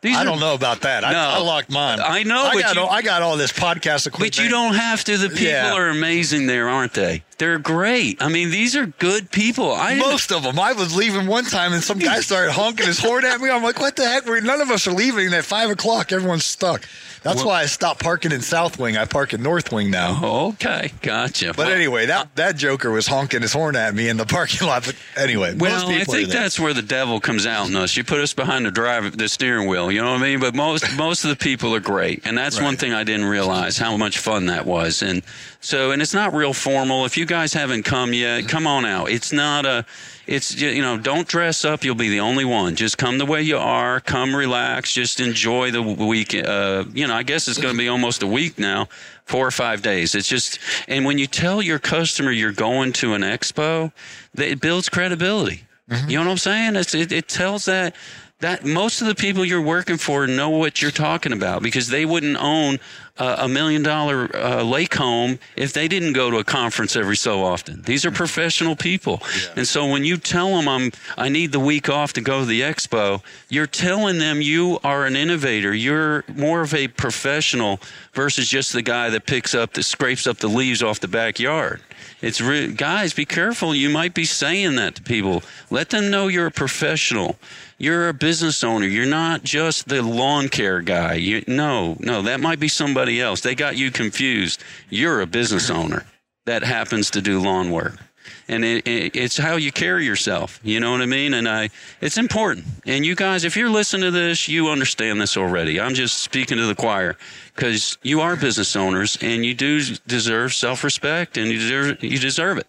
These 0.01 0.17
I 0.17 0.23
are, 0.23 0.25
don't 0.25 0.41
know 0.41 0.55
about 0.55 0.81
that. 0.81 1.05
I, 1.05 1.13
no, 1.13 1.19
I, 1.19 1.39
locked 1.39 1.71
mine. 1.71 2.01
I 2.01 2.25
know. 2.25 2.43
I 2.43 2.61
got, 2.61 2.75
you, 2.75 2.81
all, 2.81 2.91
I 2.91 3.03
got 3.03 3.23
all 3.23 3.37
this 3.37 3.53
podcast 3.53 4.09
equipment. 4.09 4.37
But 4.37 4.43
you 4.43 4.51
don't 4.51 4.75
have 4.75 5.05
to. 5.05 5.17
The 5.17 5.29
people 5.29 5.45
yeah. 5.45 5.73
are 5.73 5.89
amazing 5.89 6.49
there, 6.49 6.69
aren't 6.69 6.95
they? 6.95 7.23
They're 7.43 7.59
great. 7.59 8.23
I 8.23 8.29
mean, 8.29 8.51
these 8.51 8.77
are 8.77 8.87
good 8.87 9.33
people. 9.33 9.73
I 9.73 9.97
Most 9.97 10.31
of 10.31 10.45
them. 10.45 10.61
I 10.61 10.75
was 10.75 10.95
leaving 10.95 11.27
one 11.27 11.45
time 11.45 11.73
and 11.73 11.83
some 11.83 11.99
guy 11.99 12.21
started 12.21 12.53
honking 12.53 12.87
his 12.87 13.01
horn 13.01 13.25
at 13.25 13.41
me. 13.41 13.51
I'm 13.51 13.65
like, 13.65 13.81
what 13.81 13.97
the 13.97 14.07
heck? 14.07 14.27
None 14.27 14.61
of 14.61 14.71
us 14.71 14.87
are 14.87 14.93
leaving 14.93 15.35
at 15.35 15.45
5 15.45 15.71
o'clock. 15.71 16.13
Everyone's 16.13 16.45
stuck. 16.45 16.87
That's 17.23 17.37
well, 17.37 17.49
why 17.49 17.63
I 17.63 17.67
stopped 17.67 18.03
parking 18.03 18.33
in 18.33 18.41
South 18.41 18.79
Wing. 18.79 18.97
I 18.97 19.05
park 19.05 19.33
in 19.33 19.43
North 19.43 19.71
Wing 19.71 19.91
now. 19.91 20.49
Okay, 20.53 20.91
gotcha. 21.03 21.49
But 21.49 21.67
well, 21.67 21.71
anyway, 21.71 22.07
that 22.07 22.35
that 22.35 22.57
Joker 22.57 22.91
was 22.91 23.07
honking 23.07 23.43
his 23.43 23.53
horn 23.53 23.77
at 23.77 23.95
me 23.95 24.09
in 24.09 24.17
the 24.17 24.27
parking 24.27 24.67
lot. 24.67 24.85
But 24.85 24.97
anyway, 25.17 25.55
well, 25.55 25.89
I 25.89 26.03
think 26.03 26.31
that's 26.31 26.59
where 26.59 26.75
the 26.75 26.83
devil 26.83 27.21
comes 27.21 27.47
out 27.47 27.69
in 27.69 27.77
us. 27.77 27.97
You 27.97 28.03
put 28.03 28.19
us 28.19 28.35
behind 28.35 28.67
the 28.67 28.73
drive, 28.73 29.17
the 29.17 29.29
steering 29.29 29.69
wheel. 29.69 29.93
You 29.93 30.03
know 30.03 30.11
what 30.11 30.21
I 30.21 30.23
mean? 30.23 30.41
But 30.41 30.57
most 30.57 30.85
most 30.97 31.23
of 31.23 31.31
the 31.31 31.37
people 31.37 31.75
are 31.77 31.81
great, 31.81 32.27
and 32.27 32.37
that's 32.37 32.59
right. 32.59 32.65
one 32.65 32.77
thing 32.77 32.93
I 32.93 33.05
didn't 33.05 33.27
realize 33.27 33.79
how 33.79 33.97
much 33.97 34.19
fun 34.19 34.47
that 34.47 34.67
was. 34.67 35.03
And 35.03 35.23
so, 35.61 35.93
and 35.93 36.03
it's 36.03 36.15
not 36.15 36.35
real 36.35 36.53
formal. 36.53 37.05
If 37.05 37.17
you 37.17 37.25
guys 37.33 37.55
haven't 37.55 37.85
come 37.85 38.13
yet, 38.13 38.47
come 38.47 38.67
on 38.67 38.85
out. 38.85 39.11
It's 39.11 39.33
not 39.33 39.65
a 39.65 39.87
it's 40.27 40.55
you 40.61 40.83
know 40.83 40.99
don't 40.99 41.27
dress 41.27 41.65
up. 41.65 41.83
You'll 41.83 41.95
be 41.95 42.11
the 42.11 42.21
only 42.21 42.45
one. 42.45 42.77
Just 42.77 42.99
come 42.99 43.17
the 43.17 43.25
way 43.25 43.41
you 43.41 43.57
are. 43.57 44.01
Come 44.01 44.37
relax. 44.37 44.93
Just 44.93 45.19
enjoy 45.19 45.71
the 45.71 45.81
week 45.81 46.35
uh, 46.35 46.85
you 46.93 47.07
know 47.07 47.15
i 47.15 47.23
guess 47.23 47.49
it's 47.49 47.57
going 47.57 47.75
to 47.75 47.79
be 47.79 47.89
almost 47.89 48.23
a 48.23 48.27
week 48.27 48.59
now 48.59 48.87
four 49.25 49.47
or 49.47 49.51
five 49.51 49.81
days. 49.81 50.15
It's 50.15 50.29
just 50.29 50.59
and 50.89 51.07
when 51.07 51.17
you 51.17 51.27
tell 51.27 51.63
your 51.63 51.79
customer 51.79 52.31
you're 52.31 52.53
going 52.53 52.93
to 52.95 53.15
an 53.15 53.23
expo 53.23 53.93
it 54.37 54.61
builds 54.61 54.91
credibility. 54.91 55.65
Mm-hmm. 55.89 56.11
you 56.11 56.19
know 56.19 56.27
what 56.27 56.33
i'm 56.33 56.37
saying? 56.37 56.77
It's, 56.77 56.95
it, 56.95 57.13
it 57.13 57.29
tells 57.29 57.65
that 57.65 57.97
that 58.43 58.65
most 58.65 59.01
of 59.01 59.07
the 59.07 59.15
people 59.15 59.45
you're 59.45 59.63
working 59.63 59.97
for 59.97 60.27
know 60.27 60.51
what 60.51 60.83
you're 60.83 60.91
talking 60.91 61.33
about 61.33 61.63
because 61.63 61.89
they 61.89 62.05
wouldn't 62.05 62.37
own 62.37 62.79
a 63.19 63.47
million 63.47 63.83
dollar 63.83 64.35
uh, 64.35 64.63
lake 64.63 64.95
home 64.95 65.39
if 65.55 65.73
they 65.73 65.87
didn't 65.87 66.15
go 66.15 66.31
to 66.31 66.39
a 66.39 66.45
conference 66.45 66.97
every 66.97 67.17
so 67.17 67.45
often. 67.45 67.83
These 67.83 68.05
are 68.05 68.11
professional 68.11 68.75
people. 68.75 69.23
Yeah. 69.23 69.49
And 69.57 69.69
so 69.69 69.87
when 69.87 70.05
you 70.05 70.17
tell 70.17 70.49
them 70.57 70.67
I'm 70.67 70.91
I 71.17 71.29
need 71.29 71.53
the 71.53 71.61
week 71.61 71.89
off 71.89 72.15
to 72.15 72.21
go 72.21 72.41
to 72.41 72.47
the 72.47 72.63
expo, 72.63 73.23
you're 73.49 73.67
telling 73.67 74.19
them 74.19 74.41
you 74.41 74.79
are 74.83 75.05
an 75.05 75.15
innovator. 75.15 75.75
You're 75.75 76.25
more 76.35 76.63
of 76.63 76.75
a 76.75 76.89
professional 76.89 77.81
versus 78.15 78.49
just 78.49 78.73
the 78.73 78.83
guy 78.83 79.11
that 79.11 79.27
picks 79.27 79.55
up 79.55 79.75
that 79.75 79.85
scrapes 79.85 80.27
up 80.27 80.39
the 80.39 80.49
leaves 80.49 80.83
off 80.83 80.99
the 81.01 81.09
backyard. 81.09 81.81
It's 82.23 82.41
re- 82.41 82.73
guys, 82.73 83.13
be 83.13 83.25
careful. 83.25 83.75
You 83.75 83.91
might 83.91 84.15
be 84.15 84.25
saying 84.25 84.77
that 84.77 84.95
to 84.97 85.03
people. 85.03 85.43
Let 85.71 85.91
them 85.91 86.11
know 86.11 86.29
you're 86.29 86.47
a 86.47 86.53
professional. 86.53 87.37
You're 87.83 88.09
a 88.09 88.15
business 88.15 88.63
owner. 88.63 88.87
You're 88.87 89.07
not 89.07 89.43
just 89.43 89.89
the 89.89 90.03
lawn 90.03 90.49
care 90.49 90.81
guy. 90.81 91.15
You, 91.15 91.43
no, 91.49 91.97
no, 91.99 92.23
that 92.23 92.39
might 92.39 92.61
be 92.61 92.69
somebody 92.69 93.21
else. 93.21 93.41
They 93.41 93.57
got 93.57 93.77
you 93.77 93.91
confused. 93.91 94.63
You're 94.89 95.21
a 95.21 95.27
business 95.27 95.69
owner 95.69 96.07
that 96.47 96.63
happens 96.63 97.11
to 97.11 97.21
do 97.21 97.41
lawn 97.41 97.73
work. 97.73 97.99
And 98.47 98.65
it, 98.65 98.87
it, 98.87 99.17
it's 99.17 99.37
how 99.37 99.57
you 99.57 99.73
carry 99.73 100.05
yourself. 100.05 100.61
You 100.63 100.79
know 100.79 100.93
what 100.93 101.03
I 101.03 101.07
mean? 101.07 101.35
And 101.35 101.49
I, 101.49 101.71
it's 102.01 102.19
important. 102.19 102.67
And 102.87 103.05
you 103.05 103.17
guys, 103.17 103.43
if 103.43 103.57
you're 103.57 103.69
listening 103.69 104.03
to 104.03 104.11
this, 104.13 104.47
you 104.47 104.69
understand 104.69 105.21
this 105.21 105.37
already. 105.37 105.81
I'm 105.81 105.95
just 105.95 106.19
speaking 106.19 106.59
to 106.59 106.67
the 106.67 106.77
choir 106.77 107.17
because 107.57 107.99
you 108.05 108.21
are 108.21 108.37
business 108.37 108.77
owners 108.77 109.19
and 109.21 109.45
you 109.45 109.55
do 109.55 109.83
deserve 110.07 110.55
self-respect 110.55 111.37
and 111.37 111.49
you 111.51 111.59
deserve, 111.59 112.05
you 112.05 112.21
deserve 112.21 112.59
it. 112.59 112.69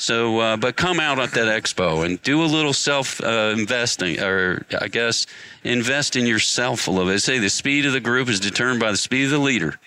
So, 0.00 0.38
uh, 0.38 0.56
but 0.56 0.76
come 0.76 0.98
out 0.98 1.18
at 1.18 1.32
that 1.32 1.62
expo 1.62 2.06
and 2.06 2.20
do 2.22 2.42
a 2.42 2.46
little 2.46 2.72
self 2.72 3.22
uh, 3.22 3.54
investing, 3.54 4.18
or 4.18 4.64
I 4.80 4.88
guess 4.88 5.26
invest 5.62 6.16
in 6.16 6.24
yourself 6.24 6.88
a 6.88 6.90
little 6.90 7.12
bit. 7.12 7.20
Say 7.20 7.38
the 7.38 7.50
speed 7.50 7.84
of 7.84 7.92
the 7.92 8.00
group 8.00 8.30
is 8.30 8.40
determined 8.40 8.80
by 8.80 8.92
the 8.92 8.96
speed 8.96 9.24
of 9.26 9.30
the 9.32 9.38
leader. 9.38 9.78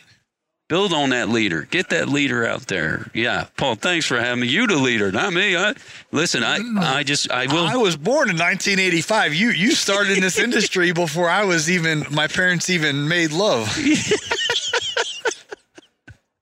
Build 0.69 0.93
on 0.93 1.09
that 1.09 1.29
leader. 1.29 1.63
Get 1.63 1.89
that 1.89 2.09
leader 2.09 2.45
out 2.45 2.67
there. 2.67 3.09
Yeah, 3.15 3.47
Paul. 3.57 3.73
Thanks 3.73 4.05
for 4.05 4.19
having 4.19 4.41
me. 4.41 4.47
You 4.47 4.67
the 4.67 4.75
leader, 4.75 5.11
not 5.11 5.33
me. 5.33 5.57
I 5.57 5.73
listen. 6.11 6.43
I 6.43 6.59
I 6.77 7.01
just 7.01 7.31
I 7.31 7.47
will. 7.47 7.65
I 7.65 7.75
was 7.75 7.97
born 7.97 8.29
in 8.29 8.37
1985. 8.37 9.33
You 9.33 9.49
you 9.49 9.71
started 9.71 10.15
in 10.15 10.21
this 10.21 10.37
industry 10.47 10.91
before 10.91 11.27
I 11.27 11.43
was 11.45 11.71
even. 11.71 12.05
My 12.11 12.27
parents 12.27 12.69
even 12.69 13.07
made 13.07 13.31
love. 13.31 13.75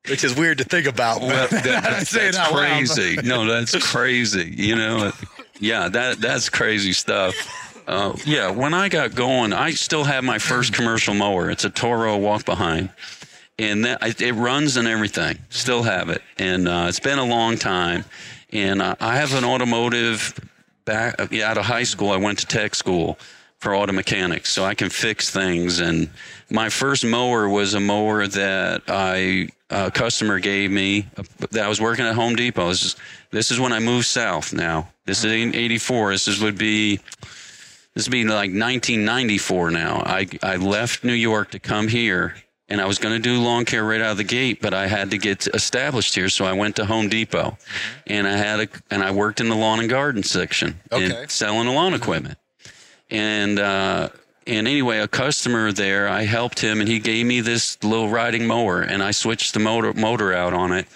which 0.10 0.24
is 0.24 0.36
weird 0.36 0.58
to 0.60 0.64
think 0.64 0.88
about. 0.88 1.22
Well, 1.22 1.48
that, 1.48 2.10
that's 2.12 2.50
crazy. 2.52 3.18
no, 3.24 3.46
that's 3.46 3.78
crazy. 3.92 4.54
You 4.56 4.76
know, 4.76 5.12
yeah, 5.60 5.90
that 5.90 6.20
that's 6.20 6.50
crazy 6.50 6.94
stuff. 6.94 7.36
Uh, 7.88 8.16
yeah, 8.26 8.50
when 8.50 8.74
I 8.74 8.90
got 8.90 9.16
going, 9.16 9.54
I 9.54 9.72
still 9.72 10.04
have 10.04 10.24
my 10.24 10.38
first 10.38 10.74
commercial 10.74 11.14
mower. 11.14 11.50
It's 11.50 11.66
a 11.66 11.70
Toro 11.70 12.18
walk 12.18 12.46
behind, 12.46 12.90
and 13.60 13.86
that, 13.86 14.22
it 14.22 14.34
runs 14.34 14.78
and 14.78 14.88
everything. 14.88 15.38
Still 15.50 15.84
have 15.84 16.10
it, 16.10 16.22
and 16.38 16.68
uh, 16.68 16.86
it's 16.88 17.00
been 17.00 17.20
a 17.20 17.26
long 17.26 17.58
time. 17.58 18.06
And 18.54 18.82
uh, 18.82 18.96
I 19.00 19.16
have 19.16 19.34
an 19.34 19.46
automotive 19.46 20.38
back 20.86 21.32
yeah, 21.32 21.50
out 21.50 21.58
of 21.58 21.66
high 21.66 21.84
school. 21.84 22.12
I 22.12 22.18
went 22.18 22.40
to 22.40 22.46
tech 22.46 22.76
school 22.76 23.18
for 23.60 23.76
auto 23.76 23.94
mechanics, 23.94 24.50
so 24.50 24.66
I 24.66 24.74
can 24.74 24.90
fix 24.90 25.30
things. 25.30 25.80
And 25.80 26.10
my 26.50 26.70
first 26.70 27.06
mower 27.06 27.48
was 27.48 27.74
a 27.74 27.80
mower 27.80 28.28
that 28.28 28.84
I 28.88 29.50
a 29.72 29.90
customer 29.90 30.40
gave 30.40 30.70
me 30.72 31.08
that 31.52 31.64
I 31.64 31.68
was 31.68 31.82
working 31.82 32.06
at 32.06 32.16
Home 32.16 32.36
Depot. 32.36 32.70
This 32.70 32.84
is 32.84 32.96
this 33.32 33.52
is 33.52 33.60
when 33.60 33.74
I 33.74 33.80
moved 33.80 34.06
south. 34.06 34.54
Now 34.54 34.90
this 35.06 35.24
is 35.24 35.32
'84. 35.32 36.12
This 36.12 36.28
is, 36.28 36.42
would 36.42 36.58
be 36.58 36.98
this 37.94 38.08
would 38.08 38.12
be 38.12 38.24
like 38.24 38.52
1994 38.52 39.72
now. 39.72 40.02
I, 40.06 40.28
I 40.44 40.56
left 40.58 41.04
New 41.04 41.14
York 41.14 41.52
to 41.52 41.60
come 41.60 41.88
here 41.88 42.36
and 42.70 42.80
I 42.80 42.86
was 42.86 43.00
going 43.00 43.14
to 43.14 43.22
do 43.22 43.42
lawn 43.42 43.66
care 43.66 43.84
right 43.84 44.00
out 44.00 44.12
of 44.12 44.18
the 44.18 44.24
gate, 44.24 44.62
but 44.62 44.74
I 44.74 44.88
had 44.88 45.12
to 45.12 45.18
get 45.18 45.46
established 45.48 46.16
here. 46.16 46.30
So 46.30 46.46
I 46.46 46.54
went 46.54 46.78
to 46.78 46.86
Home 46.86 47.10
Depot 47.10 47.58
and 48.08 48.26
I 48.28 48.38
had 48.38 48.60
a, 48.62 48.68
and 48.90 49.04
I 49.04 49.12
worked 49.12 49.42
in 49.42 49.50
the 49.50 49.56
lawn 49.58 49.82
and 49.82 49.90
garden 49.90 50.24
section 50.24 50.80
Okay. 50.90 51.22
and 51.22 51.30
selling 51.30 51.66
the 51.66 51.74
lawn 51.74 51.94
equipment. 51.94 52.38
And, 53.10 53.60
uh, 53.60 54.10
and 54.48 54.68
anyway, 54.68 55.00
a 55.00 55.08
customer 55.08 55.72
there, 55.72 56.08
I 56.08 56.24
helped 56.24 56.60
him 56.60 56.80
and 56.80 56.90
he 56.90 57.00
gave 57.00 57.26
me 57.26 57.42
this 57.42 57.82
little 57.84 58.10
riding 58.10 58.48
mower 58.48 58.82
and 58.82 59.04
I 59.04 59.12
switched 59.12 59.54
the 59.54 59.60
motor, 59.60 59.94
motor 59.94 60.34
out 60.34 60.54
on 60.54 60.72
it 60.72 60.88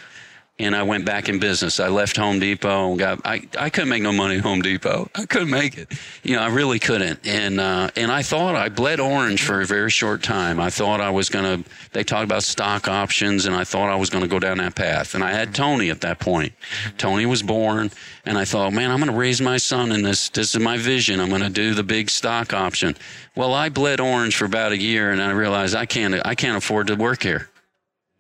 and 0.58 0.74
I 0.74 0.84
went 0.84 1.04
back 1.04 1.28
in 1.28 1.40
business. 1.40 1.82
I 1.82 1.90
left 1.90 2.16
Home 2.16 2.40
Depot 2.40 2.92
and 2.92 3.00
got 3.00 3.20
I, 3.26 3.46
I 3.60 3.70
couldn't 3.70 3.90
make 3.90 4.02
no 4.02 4.14
money 4.14 4.38
at 4.38 4.42
Home 4.42 4.62
Depot. 4.62 5.10
I 5.14 5.26
couldn't 5.26 5.50
make 5.50 5.78
it. 5.78 5.92
You 6.24 6.38
know, 6.38 6.42
I 6.42 6.48
really 6.48 6.80
couldn't. 6.80 7.28
And 7.28 7.60
uh, 7.60 7.90
and 7.98 8.10
I 8.10 8.22
thought 8.22 8.56
I 8.56 8.70
bled 8.70 9.02
orange 9.02 9.44
for 9.44 9.60
a 9.60 9.66
very 9.66 9.92
short 9.92 10.24
time. 10.24 10.62
I 10.62 10.70
thought 10.70 11.02
I 11.02 11.10
was 11.10 11.28
gonna 11.28 11.62
they 11.92 12.06
talked 12.06 12.24
about 12.24 12.44
stock 12.44 12.88
options 12.88 13.46
and 13.46 13.56
I 13.56 13.66
thought 13.66 13.90
I 13.90 13.96
was 13.96 14.10
gonna 14.10 14.30
go 14.30 14.40
down 14.40 14.60
that 14.60 14.76
path. 14.76 15.14
And 15.14 15.26
I 15.26 15.32
had 15.32 15.54
Tony 15.54 15.90
at 15.90 16.02
that 16.02 16.20
point. 16.20 16.54
Tony 16.98 17.26
was 17.26 17.44
born 17.44 17.92
and 18.26 18.38
I 18.38 18.46
thought, 18.46 18.72
man, 18.72 18.92
I'm 18.92 19.00
gonna 19.00 19.12
raise 19.12 19.42
my 19.42 19.58
son 19.58 19.92
in 19.92 20.04
this 20.04 20.30
this 20.30 20.56
is 20.56 20.62
my 20.62 20.78
vision. 20.78 21.20
I'm 21.20 21.30
gonna 21.30 21.50
do 21.50 21.74
the 21.74 21.84
big 21.84 22.10
stock 22.10 22.54
option. 22.54 22.96
Well, 23.36 23.54
I 23.54 23.68
bled 23.68 24.00
orange 24.00 24.38
for 24.38 24.46
about 24.46 24.72
a 24.72 24.78
year 24.78 25.12
and 25.12 25.22
I 25.22 25.32
realized 25.32 25.76
I 25.76 25.86
can't 25.86 26.16
I 26.26 26.34
can't 26.34 26.56
afford 26.56 26.88
to 26.88 26.96
work 26.96 27.24
here. 27.24 27.50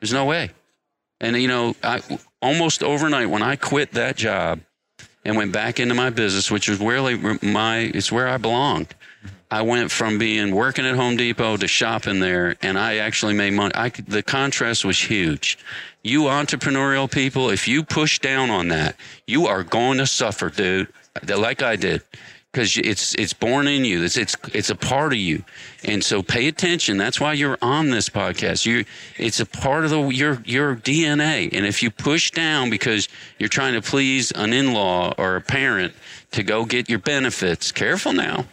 There's 0.01 0.11
no 0.11 0.25
way. 0.25 0.51
And 1.25 1.41
you 1.41 1.47
know, 1.47 1.75
I 1.81 2.01
almost 2.39 2.83
overnight 2.83 3.31
when 3.31 3.41
I 3.41 3.55
quit 3.55 3.93
that 3.93 4.15
job 4.15 4.59
and 5.23 5.35
went 5.35 5.51
back 5.51 5.79
into 5.79 5.95
my 5.95 6.11
business, 6.11 6.51
which 6.51 6.69
is 6.69 6.79
where 6.79 7.17
my 7.41 7.79
it's 7.79 8.11
where 8.11 8.27
I 8.27 8.37
belonged. 8.37 8.93
I 9.49 9.63
went 9.63 9.89
from 9.89 10.19
being 10.19 10.53
working 10.53 10.85
at 10.85 10.95
Home 10.95 11.17
Depot 11.17 11.57
to 11.57 11.67
shopping 11.67 12.19
there, 12.19 12.55
and 12.61 12.77
I 12.77 12.97
actually 12.97 13.33
made 13.33 13.53
money. 13.53 13.73
I 13.73 13.89
the 13.89 14.21
contrast 14.21 14.85
was 14.85 14.99
huge. 14.99 15.57
You 16.03 16.23
entrepreneurial 16.23 17.11
people, 17.11 17.49
if 17.49 17.67
you 17.67 17.83
push 17.83 18.19
down 18.19 18.51
on 18.51 18.67
that, 18.67 18.95
you 19.25 19.47
are 19.47 19.63
going 19.63 19.97
to 19.97 20.05
suffer, 20.05 20.49
dude. 20.49 20.89
Like 21.27 21.63
I 21.63 21.75
did, 21.75 22.03
because 22.55 22.77
it's 22.77 23.13
it's 23.15 23.33
born 23.33 23.67
in 23.67 23.83
you. 23.83 24.03
It's 24.03 24.15
it's 24.15 24.33
it's 24.53 24.69
a 24.69 24.75
part 24.75 25.11
of 25.11 25.19
you, 25.19 25.43
and 25.83 26.01
so 26.01 26.23
pay 26.23 26.47
attention. 26.47 26.95
That's 26.95 27.19
why 27.19 27.33
you're 27.33 27.57
on 27.61 27.89
this 27.89 28.07
podcast. 28.07 28.65
You, 28.65 28.85
it's 29.17 29.41
a 29.41 29.45
part 29.45 29.83
of 29.83 29.89
the 29.89 30.07
your 30.07 30.41
your 30.45 30.77
DNA. 30.77 31.49
And 31.51 31.65
if 31.65 31.83
you 31.83 31.91
push 31.91 32.31
down 32.31 32.69
because 32.69 33.09
you're 33.39 33.49
trying 33.49 33.73
to 33.73 33.81
please 33.81 34.31
an 34.31 34.53
in-law 34.53 35.15
or 35.17 35.35
a 35.35 35.41
parent 35.41 35.93
to 36.31 36.43
go 36.43 36.63
get 36.63 36.89
your 36.89 36.99
benefits, 36.99 37.73
careful 37.73 38.13
now. 38.13 38.45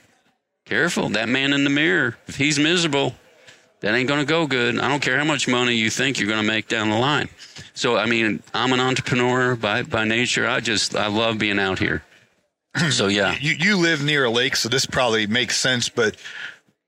Careful. 0.64 1.10
That 1.10 1.28
man 1.28 1.52
in 1.52 1.62
the 1.62 1.70
mirror, 1.70 2.16
if 2.26 2.34
he's 2.34 2.58
miserable, 2.58 3.14
that 3.80 3.94
ain't 3.94 4.08
to 4.08 4.24
go 4.24 4.48
good. 4.48 4.80
I 4.80 4.88
don't 4.88 5.02
care 5.02 5.18
how 5.18 5.24
much 5.24 5.46
money 5.46 5.74
you 5.74 5.90
think 5.90 6.18
you're 6.18 6.28
to 6.40 6.42
make 6.42 6.66
down 6.66 6.90
the 6.90 6.98
line. 6.98 7.28
So, 7.74 7.96
I 7.96 8.06
mean, 8.06 8.42
I'm 8.54 8.72
an 8.72 8.80
entrepreneur 8.80 9.54
by, 9.56 9.82
by 9.82 10.04
nature. 10.04 10.46
I 10.46 10.60
just, 10.60 10.94
I 10.94 11.08
love 11.08 11.38
being 11.38 11.58
out 11.58 11.78
here. 11.78 12.02
So, 12.90 13.06
yeah. 13.08 13.36
You 13.40 13.52
you 13.58 13.76
live 13.76 14.02
near 14.02 14.24
a 14.24 14.30
lake, 14.30 14.56
so 14.56 14.68
this 14.68 14.86
probably 14.86 15.26
makes 15.26 15.56
sense. 15.58 15.88
But 15.88 16.16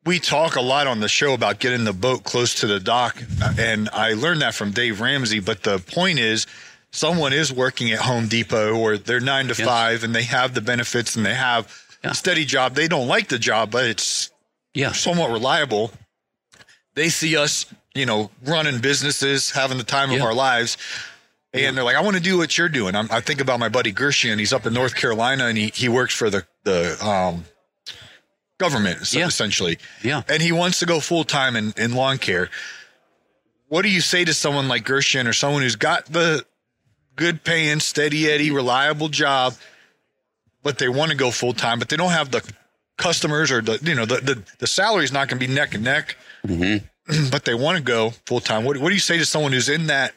we 0.05 0.19
talk 0.19 0.57
a 0.57 0.61
lot 0.61 0.87
on 0.87 1.01
the 1.01 1.09
show 1.09 1.35
about 1.35 1.59
getting 1.59 1.85
the 1.85 1.93
boat 1.93 2.25
close 2.25 2.55
to 2.61 2.67
the 2.67 2.81
dock, 2.81 3.23
and 3.59 3.89
I 3.93 4.15
learned 4.15 4.43
that 4.43 4.55
from 4.55 4.71
Dave 4.71 5.01
Ramsey. 5.01 5.41
But 5.41 5.63
the 5.63 5.79
point 5.79 6.19
is, 6.19 6.47
someone 6.91 7.33
is 7.33 7.53
working 7.53 7.93
at 7.93 8.01
Home 8.01 8.29
Depot 8.29 8.75
or 8.77 8.97
they're 8.99 9.21
nine 9.21 9.49
to 9.49 9.55
Yes. 9.57 9.67
five, 9.67 10.05
and 10.05 10.15
they 10.15 10.23
have 10.25 10.55
the 10.55 10.61
benefits 10.61 11.17
and 11.17 11.25
they 11.27 11.35
have 11.35 11.71
Yeah. 12.03 12.11
a 12.11 12.15
steady 12.15 12.45
job. 12.45 12.75
They 12.75 12.89
don't 12.89 13.09
like 13.09 13.29
the 13.29 13.39
job, 13.39 13.71
but 13.71 13.85
it's 13.85 14.31
Yeah. 14.75 14.93
somewhat 14.93 15.31
reliable. 15.31 15.93
They 16.95 17.09
see 17.09 17.37
us, 17.37 17.67
you 17.95 18.07
know, 18.07 18.31
running 18.45 18.79
businesses, 18.79 19.51
having 19.51 19.79
the 19.79 19.85
time 19.85 20.11
of 20.13 20.23
our 20.23 20.35
lives. 20.35 20.77
And 21.55 21.77
they're 21.77 21.85
like, 21.85 21.97
I 21.97 22.01
want 22.01 22.17
to 22.17 22.23
do 22.23 22.37
what 22.37 22.59
you're 22.59 22.69
doing. 22.69 22.95
I'm, 22.97 23.09
I 23.13 23.21
think 23.21 23.41
about 23.41 23.61
my 23.61 23.69
buddy 23.69 23.93
Gershon. 23.93 24.39
He's 24.41 24.53
up 24.53 24.67
in 24.67 24.75
North 24.75 24.95
Carolina 24.97 25.47
and 25.47 25.57
he, 25.57 25.69
he 25.75 25.89
works 25.89 26.13
for 26.13 26.29
the, 26.29 26.45
the 26.65 26.97
um, 27.07 27.45
government, 28.59 29.13
Yeah. 29.15 29.27
essentially. 29.27 29.79
Yeah. 30.03 30.23
And 30.29 30.43
he 30.43 30.53
wants 30.53 30.81
to 30.81 30.87
go 30.87 30.99
full 31.01 31.25
time 31.25 31.55
in, 31.57 31.73
in 31.77 31.95
lawn 31.95 32.19
care. 32.19 32.51
What 33.69 33.83
do 33.83 33.89
you 33.89 34.01
say 34.01 34.25
to 34.25 34.35
someone 34.35 34.69
like 34.69 34.85
Gershon 34.85 35.27
or 35.27 35.33
someone 35.33 35.63
who's 35.63 35.77
got 35.77 36.07
the 36.07 36.45
good 37.17 37.45
paying, 37.45 37.81
steady 37.81 38.29
Eddie, 38.31 38.51
reliable 38.51 39.09
job, 39.09 39.55
but 40.63 40.79
they 40.79 40.89
want 40.89 41.11
to 41.13 41.17
go 41.17 41.31
full 41.31 41.53
time, 41.53 41.79
but 41.79 41.89
they 41.89 41.97
don't 41.97 42.11
have 42.11 42.31
the 42.31 42.43
customers 42.97 43.51
or 43.51 43.61
the 43.61 43.79
you 43.83 43.95
know 43.95 44.05
the 44.07 44.17
the, 44.17 44.43
the 44.59 44.67
salary's 44.67 45.11
not 45.13 45.29
going 45.29 45.41
to 45.41 45.47
be 45.47 45.53
neck 45.53 45.75
and 45.75 45.83
neck, 45.85 46.17
but 47.31 47.45
they 47.45 47.55
want 47.55 47.77
to 47.79 47.83
go 47.83 48.11
full 48.27 48.41
time. 48.41 48.65
What 48.65 48.77
what 48.79 48.89
do 48.89 48.95
you 48.95 49.01
say 49.01 49.19
to 49.19 49.27
someone 49.27 49.53
who's 49.53 49.69
in 49.69 49.87
that? 49.89 50.15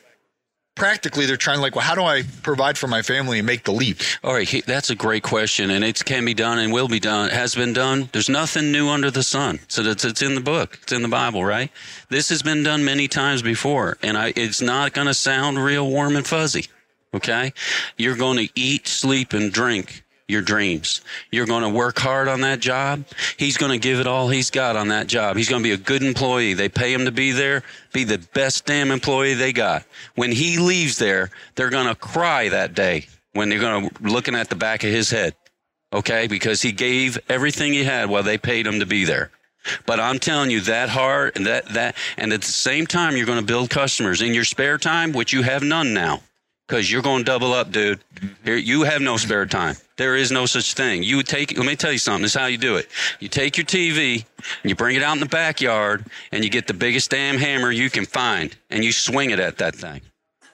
Practically, 0.77 1.25
they're 1.25 1.37
trying 1.37 1.59
like, 1.59 1.75
well, 1.75 1.83
how 1.83 1.95
do 1.95 2.03
I 2.03 2.21
provide 2.43 2.77
for 2.77 2.87
my 2.87 3.01
family 3.01 3.39
and 3.39 3.47
make 3.47 3.63
the 3.63 3.71
leap? 3.71 3.97
All 4.23 4.33
right, 4.33 4.47
he, 4.47 4.61
that's 4.61 4.91
a 4.91 4.95
great 4.95 5.23
question, 5.23 5.71
and 5.71 5.83
it 5.83 6.05
can 6.05 6.23
be 6.23 6.35
done 6.35 6.59
and 6.59 6.71
will 6.71 6.87
be 6.87 6.99
done. 6.99 7.29
Has 7.31 7.55
been 7.55 7.73
done. 7.73 8.09
There's 8.11 8.29
nothing 8.29 8.71
new 8.71 8.87
under 8.87 9.09
the 9.09 9.23
sun. 9.23 9.59
So 9.67 9.81
that's 9.81 10.05
it's 10.05 10.21
in 10.21 10.35
the 10.35 10.41
book. 10.41 10.77
It's 10.83 10.93
in 10.93 11.01
the 11.01 11.07
Bible, 11.07 11.43
right? 11.43 11.71
This 12.09 12.29
has 12.29 12.43
been 12.43 12.61
done 12.63 12.85
many 12.85 13.07
times 13.07 13.41
before, 13.41 13.97
and 14.03 14.17
I, 14.17 14.33
it's 14.35 14.61
not 14.61 14.93
going 14.93 15.07
to 15.07 15.13
sound 15.15 15.57
real 15.57 15.89
warm 15.89 16.15
and 16.15 16.25
fuzzy. 16.25 16.67
Okay, 17.13 17.53
you're 17.97 18.17
going 18.17 18.37
to 18.37 18.49
eat, 18.53 18.87
sleep, 18.87 19.33
and 19.33 19.51
drink 19.51 20.03
your 20.27 20.41
dreams. 20.41 21.01
You're 21.31 21.45
going 21.45 21.63
to 21.63 21.69
work 21.69 21.99
hard 21.99 22.27
on 22.27 22.41
that 22.41 22.59
job. 22.59 23.05
He's 23.37 23.57
going 23.57 23.71
to 23.71 23.77
give 23.77 23.99
it 23.99 24.07
all 24.07 24.27
he's 24.27 24.49
got 24.49 24.75
on 24.75 24.89
that 24.89 25.07
job. 25.07 25.37
He's 25.37 25.47
going 25.47 25.63
to 25.63 25.67
be 25.67 25.73
a 25.73 25.77
good 25.77 26.03
employee. 26.03 26.53
They 26.53 26.69
pay 26.69 26.93
him 26.93 27.05
to 27.05 27.11
be 27.11 27.31
there, 27.31 27.63
be 27.93 28.03
the 28.03 28.17
best 28.33 28.65
damn 28.65 28.91
employee 28.91 29.35
they 29.35 29.53
got. 29.53 29.85
When 30.15 30.31
he 30.31 30.57
leaves 30.57 30.97
there, 30.97 31.29
they're 31.55 31.69
going 31.69 31.87
to 31.87 31.95
cry 31.95 32.49
that 32.49 32.73
day 32.73 33.07
when 33.33 33.49
they're 33.49 33.59
going 33.59 33.89
to 33.89 34.03
looking 34.03 34.35
at 34.35 34.49
the 34.49 34.55
back 34.55 34.83
of 34.83 34.89
his 34.89 35.09
head. 35.09 35.35
Okay, 35.93 36.27
because 36.27 36.61
he 36.61 36.73
gave 36.73 37.17
everything 37.29 37.71
he 37.71 37.85
had 37.85 38.09
while 38.09 38.23
they 38.23 38.37
paid 38.37 38.67
him 38.67 38.81
to 38.81 38.85
be 38.85 39.05
there. 39.05 39.31
But 39.85 40.01
I'm 40.01 40.19
telling 40.19 40.51
you 40.51 40.59
that 40.61 40.89
hard 40.89 41.37
and 41.37 41.45
that 41.45 41.69
that 41.69 41.95
and 42.17 42.33
at 42.33 42.41
the 42.41 42.51
same 42.51 42.85
time 42.85 43.15
you're 43.15 43.25
going 43.25 43.39
to 43.39 43.45
build 43.45 43.69
customers 43.69 44.21
in 44.21 44.33
your 44.33 44.43
spare 44.43 44.77
time, 44.77 45.13
which 45.13 45.31
you 45.31 45.43
have 45.43 45.63
none 45.63 45.93
now 45.93 46.21
because 46.67 46.91
you're 46.91 47.01
going 47.01 47.19
to 47.19 47.23
double 47.23 47.53
up, 47.53 47.71
dude. 47.71 47.99
Mm-hmm. 48.15 48.27
Here, 48.43 48.57
you 48.57 48.83
have 48.83 49.01
no 49.01 49.17
spare 49.17 49.45
time. 49.45 49.75
There 49.95 50.15
is 50.15 50.31
no 50.31 50.45
such 50.45 50.73
thing. 50.73 51.01
You 51.01 51.17
would 51.17 51.27
take. 51.27 51.57
Let 51.57 51.65
me 51.65 51.75
tell 51.75 51.91
you 51.91 51.97
something. 51.97 52.23
This 52.23 52.35
is 52.35 52.39
how 52.39 52.47
you 52.47 52.57
do 52.57 52.75
it. 52.75 52.87
You 53.19 53.29
take 53.29 53.57
your 53.57 53.65
TV 53.65 54.25
and 54.61 54.69
you 54.69 54.75
bring 54.75 54.95
it 54.95 55.03
out 55.03 55.13
in 55.13 55.19
the 55.19 55.25
backyard 55.25 56.05
and 56.31 56.43
you 56.43 56.49
get 56.49 56.67
the 56.67 56.73
biggest 56.73 57.09
damn 57.09 57.37
hammer 57.37 57.71
you 57.71 57.89
can 57.89 58.05
find 58.05 58.55
and 58.69 58.83
you 58.83 58.91
swing 58.91 59.31
it 59.31 59.39
at 59.39 59.57
that 59.57 59.75
thing. 59.75 60.01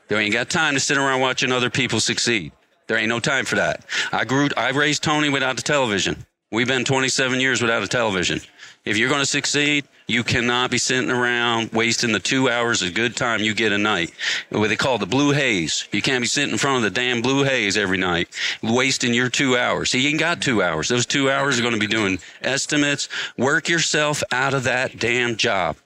There 0.07 0.19
ain't 0.19 0.33
got 0.33 0.49
time 0.49 0.75
to 0.75 0.79
sit 0.79 0.97
around 0.97 1.21
watching 1.21 1.51
other 1.51 1.69
people 1.69 1.99
succeed. 1.99 2.51
There 2.87 2.97
ain't 2.97 3.09
no 3.09 3.19
time 3.19 3.45
for 3.45 3.55
that. 3.55 3.85
I 4.11 4.25
grew. 4.25 4.49
I 4.55 4.69
raised 4.69 5.03
Tony 5.03 5.29
without 5.29 5.55
the 5.55 5.61
television. 5.61 6.25
We've 6.51 6.67
been 6.67 6.85
27 6.85 7.39
years 7.39 7.61
without 7.61 7.81
a 7.81 7.87
television. 7.87 8.41
If 8.85 8.97
you're 8.97 9.09
going 9.09 9.21
to 9.21 9.25
succeed, 9.25 9.85
you 10.07 10.23
cannot 10.23 10.69
be 10.69 10.77
sitting 10.77 11.09
around 11.09 11.71
wasting 11.71 12.11
the 12.11 12.19
two 12.19 12.49
hours 12.49 12.81
of 12.81 12.93
good 12.93 13.15
time 13.15 13.39
you 13.39 13.53
get 13.53 13.71
a 13.71 13.77
night. 13.77 14.11
What 14.49 14.67
they 14.67 14.75
call 14.75 14.97
the 14.97 15.05
blue 15.05 15.31
haze. 15.31 15.87
You 15.93 16.01
can't 16.01 16.21
be 16.21 16.27
sitting 16.27 16.51
in 16.51 16.57
front 16.57 16.77
of 16.77 16.83
the 16.83 16.89
damn 16.89 17.21
blue 17.21 17.43
haze 17.43 17.77
every 17.77 17.97
night, 17.97 18.27
wasting 18.61 19.13
your 19.13 19.29
two 19.29 19.57
hours. 19.57 19.91
See, 19.91 20.01
you 20.01 20.09
ain't 20.09 20.19
got 20.19 20.41
two 20.41 20.61
hours. 20.61 20.89
Those 20.89 21.05
two 21.05 21.31
hours 21.31 21.57
are 21.57 21.61
going 21.61 21.75
to 21.75 21.79
be 21.79 21.87
doing 21.87 22.19
estimates. 22.41 23.07
Work 23.37 23.69
yourself 23.69 24.21
out 24.33 24.53
of 24.53 24.65
that 24.65 24.99
damn 24.99 25.37
job. 25.37 25.77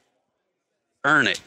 Earn 1.04 1.28
it. 1.28 1.40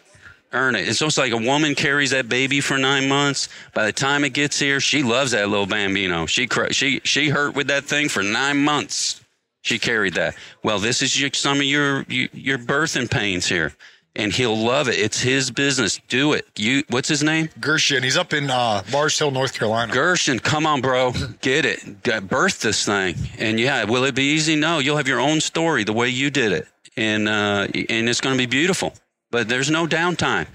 Earn 0.52 0.76
it. 0.76 0.88
It's 0.88 1.02
almost 1.02 1.18
like 1.18 1.32
a 1.32 1.36
woman 1.36 1.74
carries 1.74 2.10
that 2.10 2.28
baby 2.28 2.60
for 2.60 2.78
nine 2.78 3.08
months. 3.08 3.48
By 3.74 3.86
the 3.86 3.92
time 3.92 4.24
it 4.24 4.32
gets 4.32 4.58
here, 4.58 4.80
she 4.80 5.02
loves 5.02 5.32
that 5.32 5.48
little 5.48 5.66
bambino. 5.66 6.26
She 6.26 6.46
cr- 6.46 6.72
she 6.72 7.00
she 7.04 7.28
hurt 7.28 7.54
with 7.54 7.68
that 7.68 7.84
thing 7.84 8.08
for 8.08 8.22
nine 8.22 8.62
months. 8.64 9.20
She 9.62 9.78
carried 9.78 10.14
that. 10.14 10.36
Well, 10.62 10.78
this 10.78 11.02
is 11.02 11.20
your, 11.20 11.30
some 11.34 11.58
of 11.58 11.64
your, 11.64 12.02
your 12.08 12.28
your 12.32 12.58
birthing 12.58 13.10
pains 13.10 13.46
here, 13.46 13.74
and 14.16 14.32
he'll 14.32 14.56
love 14.56 14.88
it. 14.88 14.98
It's 14.98 15.20
his 15.20 15.50
business. 15.50 16.00
Do 16.08 16.32
it. 16.32 16.46
You. 16.56 16.82
What's 16.88 17.08
his 17.08 17.22
name? 17.22 17.50
Gershon, 17.60 18.02
he's 18.02 18.16
up 18.16 18.32
in 18.32 18.50
uh, 18.50 18.82
Mars 18.90 19.18
Hill, 19.18 19.30
North 19.30 19.52
Carolina. 19.52 19.92
Gershon, 19.92 20.38
come 20.38 20.66
on, 20.66 20.80
bro, 20.80 21.12
get 21.42 21.66
it. 21.66 22.02
Birth 22.28 22.60
this 22.60 22.86
thing, 22.86 23.16
and 23.38 23.60
yeah, 23.60 23.84
will 23.84 24.04
it 24.04 24.14
be 24.14 24.32
easy? 24.32 24.56
No, 24.56 24.78
you'll 24.78 24.96
have 24.96 25.08
your 25.08 25.20
own 25.20 25.40
story 25.40 25.84
the 25.84 25.92
way 25.92 26.08
you 26.08 26.30
did 26.30 26.52
it, 26.52 26.66
and 26.96 27.28
uh, 27.28 27.66
and 27.88 28.08
it's 28.08 28.20
going 28.20 28.34
to 28.34 28.38
be 28.38 28.46
beautiful. 28.46 28.94
But 29.30 29.48
there's 29.48 29.70
no 29.70 29.86
downtime, 29.86 30.46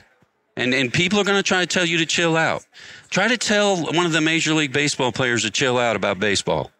and 0.57 0.73
and 0.73 0.91
people 0.91 1.19
are 1.19 1.23
going 1.23 1.37
to 1.37 1.43
try 1.43 1.61
to 1.61 1.67
tell 1.67 1.85
you 1.85 1.99
to 1.99 2.07
chill 2.07 2.35
out. 2.35 2.65
Try 3.11 3.27
to 3.27 3.37
tell 3.37 3.77
one 3.77 4.07
of 4.07 4.11
the 4.11 4.21
major 4.21 4.53
league 4.53 4.73
baseball 4.73 5.11
players 5.11 5.43
to 5.43 5.51
chill 5.51 5.77
out 5.77 5.95
about 5.95 6.19
baseball. 6.19 6.71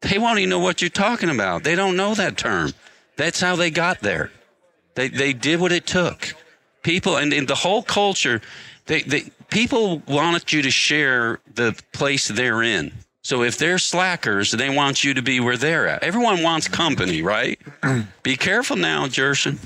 They 0.00 0.18
won't 0.18 0.38
even 0.38 0.50
know 0.50 0.58
what 0.58 0.80
you're 0.80 0.90
talking 0.90 1.30
about. 1.30 1.64
They 1.64 1.74
don't 1.74 1.96
know 1.96 2.14
that 2.14 2.36
term. 2.36 2.72
That's 3.16 3.40
how 3.40 3.56
they 3.56 3.70
got 3.70 4.00
there. 4.00 4.30
They 4.94 5.08
they 5.08 5.32
did 5.32 5.60
what 5.60 5.72
it 5.72 5.86
took. 5.86 6.34
People 6.82 7.16
and, 7.16 7.32
and 7.32 7.46
the 7.46 7.54
whole 7.54 7.82
culture, 7.82 8.40
they, 8.86 9.02
they 9.02 9.30
people 9.50 10.02
wanted 10.08 10.52
you 10.52 10.62
to 10.62 10.70
share 10.70 11.40
the 11.54 11.78
place 11.92 12.28
they're 12.28 12.62
in. 12.62 12.92
So 13.22 13.42
if 13.42 13.58
they're 13.58 13.78
slackers, 13.78 14.50
they 14.52 14.74
want 14.74 15.04
you 15.04 15.12
to 15.14 15.22
be 15.22 15.40
where 15.40 15.58
they're 15.58 15.86
at. 15.86 16.02
Everyone 16.02 16.42
wants 16.42 16.68
company, 16.68 17.20
right? 17.20 17.60
be 18.22 18.36
careful 18.36 18.76
now, 18.76 19.06
Jerson. 19.08 19.58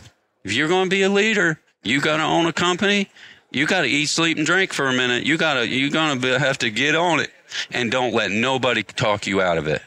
If 0.43 0.53
you're 0.53 0.69
going 0.69 0.87
to 0.87 0.91
be 0.91 1.03
a 1.03 1.09
leader, 1.09 1.61
you 1.85 2.01
got 2.01 2.17
to 2.17 2.25
own 2.25 2.47
a 2.47 2.53
company. 2.53 3.09
You 3.53 3.67
got 3.67 3.83
to 3.83 3.87
eat, 3.87 4.07
sleep, 4.07 4.37
and 4.37 4.45
drink 4.45 4.73
for 4.73 4.89
a 4.89 4.93
minute. 4.93 5.25
You 5.25 5.39
got 5.39 5.55
to, 5.55 5.69
you're 5.69 5.91
to 5.91 6.39
have 6.41 6.59
to 6.59 6.71
get 6.71 6.97
on 6.97 7.21
it 7.21 7.31
and 7.71 7.93
don't 7.93 8.13
let 8.13 8.33
nobody 8.33 8.83
talk 8.83 9.29
you 9.29 9.41
out 9.41 9.59
of 9.59 9.69
it. 9.69 9.81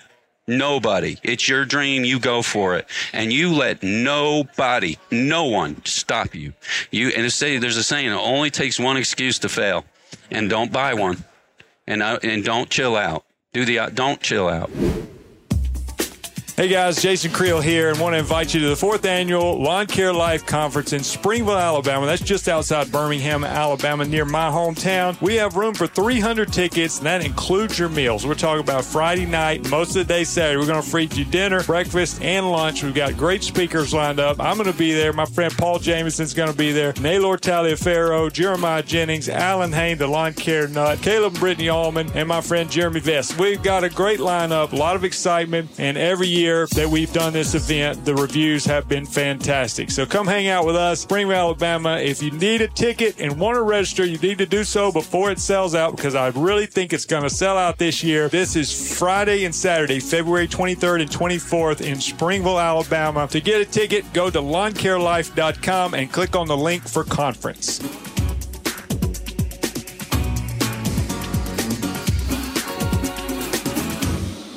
Nobody. 0.48 1.18
It's 1.24 1.50
your 1.50 1.66
dream. 1.66 2.06
You 2.06 2.20
go 2.20 2.42
for 2.42 2.78
it. 2.78 2.88
And 3.12 3.34
you 3.34 3.54
let 3.54 3.84
nobody, 3.84 4.98
no 5.12 5.46
one 5.46 5.84
stop 5.86 6.34
you. 6.34 6.54
You, 6.90 7.10
and 7.10 7.32
say, 7.32 7.58
there's 7.58 7.76
a 7.76 7.84
saying, 7.84 8.08
it 8.08 8.14
only 8.14 8.50
takes 8.50 8.80
one 8.80 8.96
excuse 8.96 9.40
to 9.40 9.50
fail. 9.50 9.84
And 10.32 10.50
don't 10.50 10.72
buy 10.72 10.94
one. 10.94 11.24
And, 11.86 12.02
uh, 12.02 12.20
and 12.24 12.46
don't 12.46 12.70
chill 12.70 12.96
out. 12.96 13.26
Do 13.52 13.66
the, 13.66 13.80
uh, 13.80 13.90
don't 13.90 14.22
chill 14.22 14.48
out. 14.48 14.72
Hey 16.60 16.70
guys, 16.70 17.00
Jason 17.00 17.32
Creel 17.32 17.62
here, 17.62 17.90
and 17.90 18.00
want 18.00 18.16
to 18.16 18.18
invite 18.18 18.52
you 18.52 18.60
to 18.62 18.70
the 18.70 18.76
fourth 18.76 19.06
annual 19.06 19.62
Lawn 19.62 19.86
Care 19.86 20.12
Life 20.12 20.44
Conference 20.48 20.92
in 20.92 21.04
Springville, 21.04 21.56
Alabama. 21.56 22.08
That's 22.08 22.20
just 22.20 22.50
outside 22.50 22.92
Birmingham, 22.92 23.44
Alabama, 23.44 24.06
near 24.06 24.26
my 24.26 24.50
hometown. 24.50 25.22
We 25.22 25.36
have 25.36 25.56
room 25.56 25.76
for 25.76 25.86
300 25.86 26.52
tickets, 26.52 26.98
and 26.98 27.06
that 27.06 27.24
includes 27.24 27.78
your 27.78 27.90
meals. 27.90 28.26
We're 28.26 28.34
talking 28.34 28.64
about 28.64 28.86
Friday 28.86 29.28
night, 29.28 29.70
most 29.70 29.90
of 29.90 30.08
the 30.08 30.12
day 30.12 30.24
Saturday. 30.24 30.58
We're 30.58 30.66
going 30.66 30.82
to 30.82 30.90
feed 30.90 31.16
you 31.16 31.26
dinner, 31.26 31.62
breakfast, 31.62 32.24
and 32.24 32.50
lunch. 32.52 32.82
We've 32.82 32.96
got 32.96 33.16
great 33.16 33.44
speakers 33.44 33.94
lined 33.94 34.20
up. 34.20 34.40
I'm 34.40 34.58
going 34.58 34.72
to 34.72 34.76
be 34.76 34.94
there. 34.94 35.14
My 35.14 35.26
friend 35.26 35.56
Paul 35.56 35.78
Jamison's 35.78 36.34
going 36.34 36.50
to 36.50 36.58
be 36.58 36.72
there. 36.72 36.92
Naylor 37.00 37.38
Taliaferro, 37.38 38.34
Jeremiah 38.34 38.82
Jennings, 38.82 39.30
Allyn 39.30 39.74
Hane, 39.74 40.00
the 40.00 40.08
Lawn 40.08 40.34
Care 40.34 40.68
Nut, 40.68 41.00
Caleb 41.04 41.36
Brittany 41.36 41.70
Allman, 41.70 42.10
and 42.16 42.28
my 42.28 42.42
friend 42.42 42.68
Jeremy 42.68 43.00
Vest. 43.00 43.38
We've 43.38 43.62
got 43.62 43.84
a 43.84 43.90
great 43.90 44.20
lineup, 44.20 44.72
a 44.72 44.76
lot 44.76 44.96
of 44.96 45.04
excitement, 45.04 45.70
and 45.78 46.00
every 46.00 46.26
year 46.26 46.47
year 46.48 46.66
that 46.68 46.88
we've 46.88 47.12
done 47.12 47.34
this 47.34 47.56
event, 47.56 48.06
the 48.06 48.16
reviews 48.16 48.64
have 48.64 48.88
been 48.88 49.06
fantastic. 49.06 49.92
So 49.92 50.06
come 50.06 50.26
hang 50.26 50.48
out 50.48 50.66
with 50.66 50.78
us, 50.78 51.02
Springville, 51.02 51.36
Alabama. 51.36 51.98
If 51.98 52.24
you 52.24 52.32
need 52.32 52.62
a 52.62 52.70
ticket 52.70 53.20
and 53.20 53.38
want 53.38 53.56
to 53.56 53.64
register, 53.64 54.06
you 54.06 54.18
need 54.20 54.38
to 54.38 54.46
do 54.46 54.64
so 54.64 54.90
before 54.90 55.30
it 55.30 55.40
sells 55.40 55.76
out 55.76 55.98
because 55.98 56.16
I 56.16 56.30
really 56.30 56.66
think 56.66 56.94
it's 56.94 57.06
going 57.06 57.24
to 57.24 57.30
sell 57.30 57.58
out 57.58 57.78
this 57.78 58.02
year. 58.02 58.30
This 58.30 58.56
is 58.56 58.98
Friday 58.98 59.44
and 59.44 59.54
Saturday, 59.54 60.00
February 60.00 60.48
23rd 60.48 61.02
and 61.02 61.12
24th 61.12 61.82
in 61.82 62.00
Springville, 62.00 62.60
Alabama. 62.60 63.28
To 63.28 63.42
get 63.42 63.60
a 63.60 63.66
ticket, 63.66 64.12
go 64.14 64.30
to 64.30 64.40
lawncarelife.com 64.40 65.96
and 65.96 66.12
click 66.14 66.38
on 66.38 66.48
the 66.48 66.58
link 66.58 66.88
for 66.88 67.04
conference. 67.04 68.07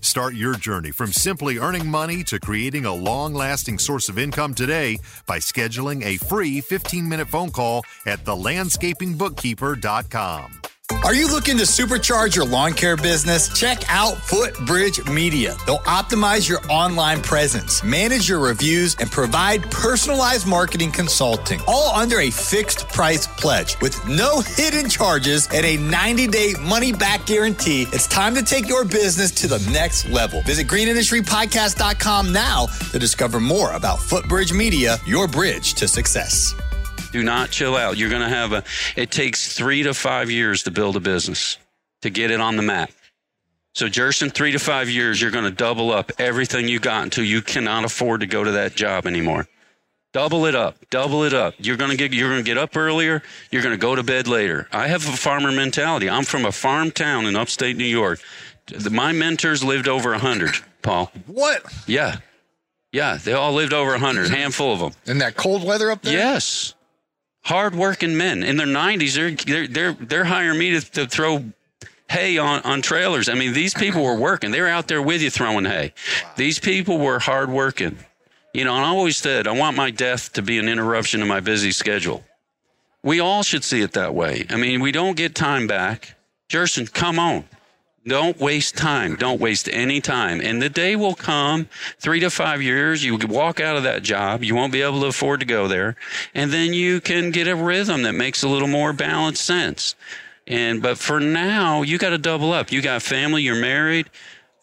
Start 0.00 0.34
your 0.34 0.54
journey 0.54 0.90
from 0.90 1.12
simply 1.12 1.58
earning 1.58 1.86
money 1.86 2.24
to 2.24 2.40
creating 2.40 2.86
a 2.86 2.94
long 2.94 3.34
lasting 3.34 3.78
source 3.78 4.08
of 4.08 4.18
income 4.18 4.54
today 4.54 4.98
by 5.26 5.38
scheduling 5.38 6.02
a 6.04 6.16
free 6.16 6.60
15 6.60 7.08
minute 7.08 7.28
phone 7.28 7.50
call 7.50 7.84
at 8.06 8.24
thelandscapingbookkeeper.com. 8.24 10.62
Are 11.04 11.14
you 11.14 11.28
looking 11.28 11.56
to 11.56 11.62
supercharge 11.62 12.36
your 12.36 12.44
lawn 12.44 12.72
care 12.72 12.96
business? 12.96 13.48
Check 13.58 13.82
out 13.88 14.16
Footbridge 14.16 15.08
Media. 15.10 15.56
They'll 15.64 15.78
optimize 15.80 16.48
your 16.48 16.60
online 16.68 17.22
presence, 17.22 17.82
manage 17.82 18.28
your 18.28 18.40
reviews, 18.40 18.96
and 18.96 19.10
provide 19.10 19.68
personalized 19.70 20.46
marketing 20.46 20.92
consulting, 20.92 21.60
all 21.66 21.94
under 21.94 22.20
a 22.20 22.30
fixed 22.30 22.88
price 22.88 23.26
pledge 23.26 23.80
with 23.80 24.06
no 24.08 24.40
hidden 24.40 24.90
charges 24.90 25.48
and 25.54 25.64
a 25.64 25.76
90 25.76 26.26
day 26.26 26.54
money 26.60 26.92
back 26.92 27.24
guarantee. 27.24 27.86
It's 27.92 28.06
time 28.06 28.34
to 28.34 28.42
take 28.42 28.68
your 28.68 28.84
business 28.84 29.30
to 29.32 29.46
the 29.46 29.58
next 29.72 30.08
level. 30.10 30.42
Visit 30.42 30.66
greenindustrypodcast.com 30.66 32.32
now 32.32 32.66
to 32.92 32.98
discover 32.98 33.40
more 33.40 33.72
about 33.72 34.00
Footbridge 34.00 34.52
Media, 34.52 34.98
your 35.06 35.28
bridge 35.28 35.74
to 35.74 35.88
success. 35.88 36.54
Do 37.12 37.22
not 37.22 37.50
chill 37.50 37.76
out. 37.76 37.96
You're 37.96 38.10
going 38.10 38.22
to 38.22 38.28
have 38.28 38.52
a, 38.52 38.64
it 38.96 39.10
takes 39.10 39.56
three 39.56 39.82
to 39.82 39.94
five 39.94 40.30
years 40.30 40.62
to 40.64 40.70
build 40.70 40.96
a 40.96 41.00
business 41.00 41.58
to 42.02 42.10
get 42.10 42.30
it 42.30 42.40
on 42.40 42.56
the 42.56 42.62
map. 42.62 42.90
So, 43.74 43.88
Jerson, 43.88 44.30
three 44.30 44.52
to 44.52 44.58
five 44.58 44.88
years, 44.88 45.20
you're 45.20 45.30
going 45.30 45.44
to 45.44 45.50
double 45.50 45.92
up 45.92 46.10
everything 46.18 46.68
you 46.68 46.80
got 46.80 47.04
until 47.04 47.24
you 47.24 47.40
cannot 47.40 47.84
afford 47.84 48.20
to 48.20 48.26
go 48.26 48.42
to 48.42 48.52
that 48.52 48.74
job 48.74 49.06
anymore. 49.06 49.46
Double 50.12 50.44
it 50.46 50.56
up, 50.56 50.76
double 50.90 51.22
it 51.22 51.32
up. 51.32 51.54
You're 51.58 51.76
going 51.76 51.92
to 51.92 51.96
get, 51.96 52.12
you're 52.12 52.30
going 52.30 52.42
to 52.42 52.48
get 52.48 52.58
up 52.58 52.76
earlier. 52.76 53.22
You're 53.52 53.62
going 53.62 53.74
to 53.74 53.80
go 53.80 53.94
to 53.94 54.02
bed 54.02 54.26
later. 54.26 54.66
I 54.72 54.88
have 54.88 55.08
a 55.08 55.12
farmer 55.12 55.52
mentality. 55.52 56.10
I'm 56.10 56.24
from 56.24 56.44
a 56.44 56.52
farm 56.52 56.90
town 56.90 57.26
in 57.26 57.36
upstate 57.36 57.76
New 57.76 57.84
York. 57.84 58.20
My 58.90 59.12
mentors 59.12 59.62
lived 59.62 59.86
over 59.86 60.12
a 60.12 60.18
hundred, 60.18 60.56
Paul. 60.82 61.12
What? 61.26 61.62
Yeah. 61.86 62.16
Yeah. 62.92 63.18
They 63.22 63.34
all 63.34 63.52
lived 63.52 63.72
over 63.72 63.94
a 63.94 64.00
hundred, 64.00 64.30
handful 64.30 64.72
of 64.72 64.80
them. 64.80 64.92
In 65.06 65.18
that 65.18 65.36
cold 65.36 65.64
weather 65.64 65.92
up 65.92 66.02
there? 66.02 66.12
Yes 66.12 66.74
hardworking 67.42 68.16
men 68.16 68.42
in 68.42 68.56
their 68.56 68.66
90s. 68.66 69.14
They're 69.14 69.30
they're 69.30 69.66
they're, 69.66 69.92
they're 69.92 70.24
hiring 70.24 70.58
me 70.58 70.78
to, 70.78 70.90
to 70.92 71.06
throw 71.06 71.44
hay 72.10 72.38
on, 72.38 72.60
on 72.62 72.82
trailers. 72.82 73.28
I 73.28 73.34
mean, 73.34 73.52
these 73.52 73.72
people 73.72 74.02
were 74.02 74.16
working. 74.16 74.50
They 74.50 74.60
were 74.60 74.68
out 74.68 74.88
there 74.88 75.00
with 75.00 75.22
you 75.22 75.30
throwing 75.30 75.64
hay. 75.64 75.92
Wow. 76.24 76.30
These 76.36 76.58
people 76.58 76.98
were 76.98 77.20
hardworking. 77.20 77.98
You 78.52 78.64
know, 78.64 78.74
and 78.74 78.84
I 78.84 78.88
always 78.88 79.16
said, 79.16 79.46
I 79.46 79.52
want 79.52 79.76
my 79.76 79.92
death 79.92 80.32
to 80.32 80.42
be 80.42 80.58
an 80.58 80.68
interruption 80.68 81.20
to 81.20 81.26
my 81.26 81.38
busy 81.38 81.70
schedule. 81.70 82.24
We 83.02 83.20
all 83.20 83.44
should 83.44 83.62
see 83.62 83.80
it 83.80 83.92
that 83.92 84.12
way. 84.12 84.44
I 84.50 84.56
mean, 84.56 84.80
we 84.80 84.90
don't 84.90 85.16
get 85.16 85.34
time 85.36 85.68
back. 85.68 86.16
Jerson, 86.48 86.86
come 86.88 87.18
on. 87.20 87.44
Don't 88.06 88.38
waste 88.40 88.78
time. 88.78 89.16
Don't 89.16 89.40
waste 89.40 89.68
any 89.70 90.00
time. 90.00 90.40
And 90.40 90.62
the 90.62 90.70
day 90.70 90.96
will 90.96 91.14
come, 91.14 91.68
three 91.98 92.20
to 92.20 92.30
five 92.30 92.62
years, 92.62 93.04
you 93.04 93.18
walk 93.28 93.60
out 93.60 93.76
of 93.76 93.82
that 93.82 94.02
job. 94.02 94.42
You 94.42 94.54
won't 94.54 94.72
be 94.72 94.80
able 94.80 95.00
to 95.02 95.06
afford 95.06 95.40
to 95.40 95.46
go 95.46 95.68
there. 95.68 95.96
And 96.34 96.50
then 96.50 96.72
you 96.72 97.02
can 97.02 97.30
get 97.30 97.46
a 97.46 97.54
rhythm 97.54 98.02
that 98.04 98.14
makes 98.14 98.42
a 98.42 98.48
little 98.48 98.68
more 98.68 98.94
balanced 98.94 99.44
sense. 99.44 99.96
And, 100.46 100.82
but 100.82 100.96
for 100.96 101.20
now, 101.20 101.82
you 101.82 101.98
got 101.98 102.10
to 102.10 102.18
double 102.18 102.52
up. 102.52 102.72
You 102.72 102.80
got 102.80 103.02
family, 103.02 103.42
you're 103.42 103.60
married. 103.60 104.08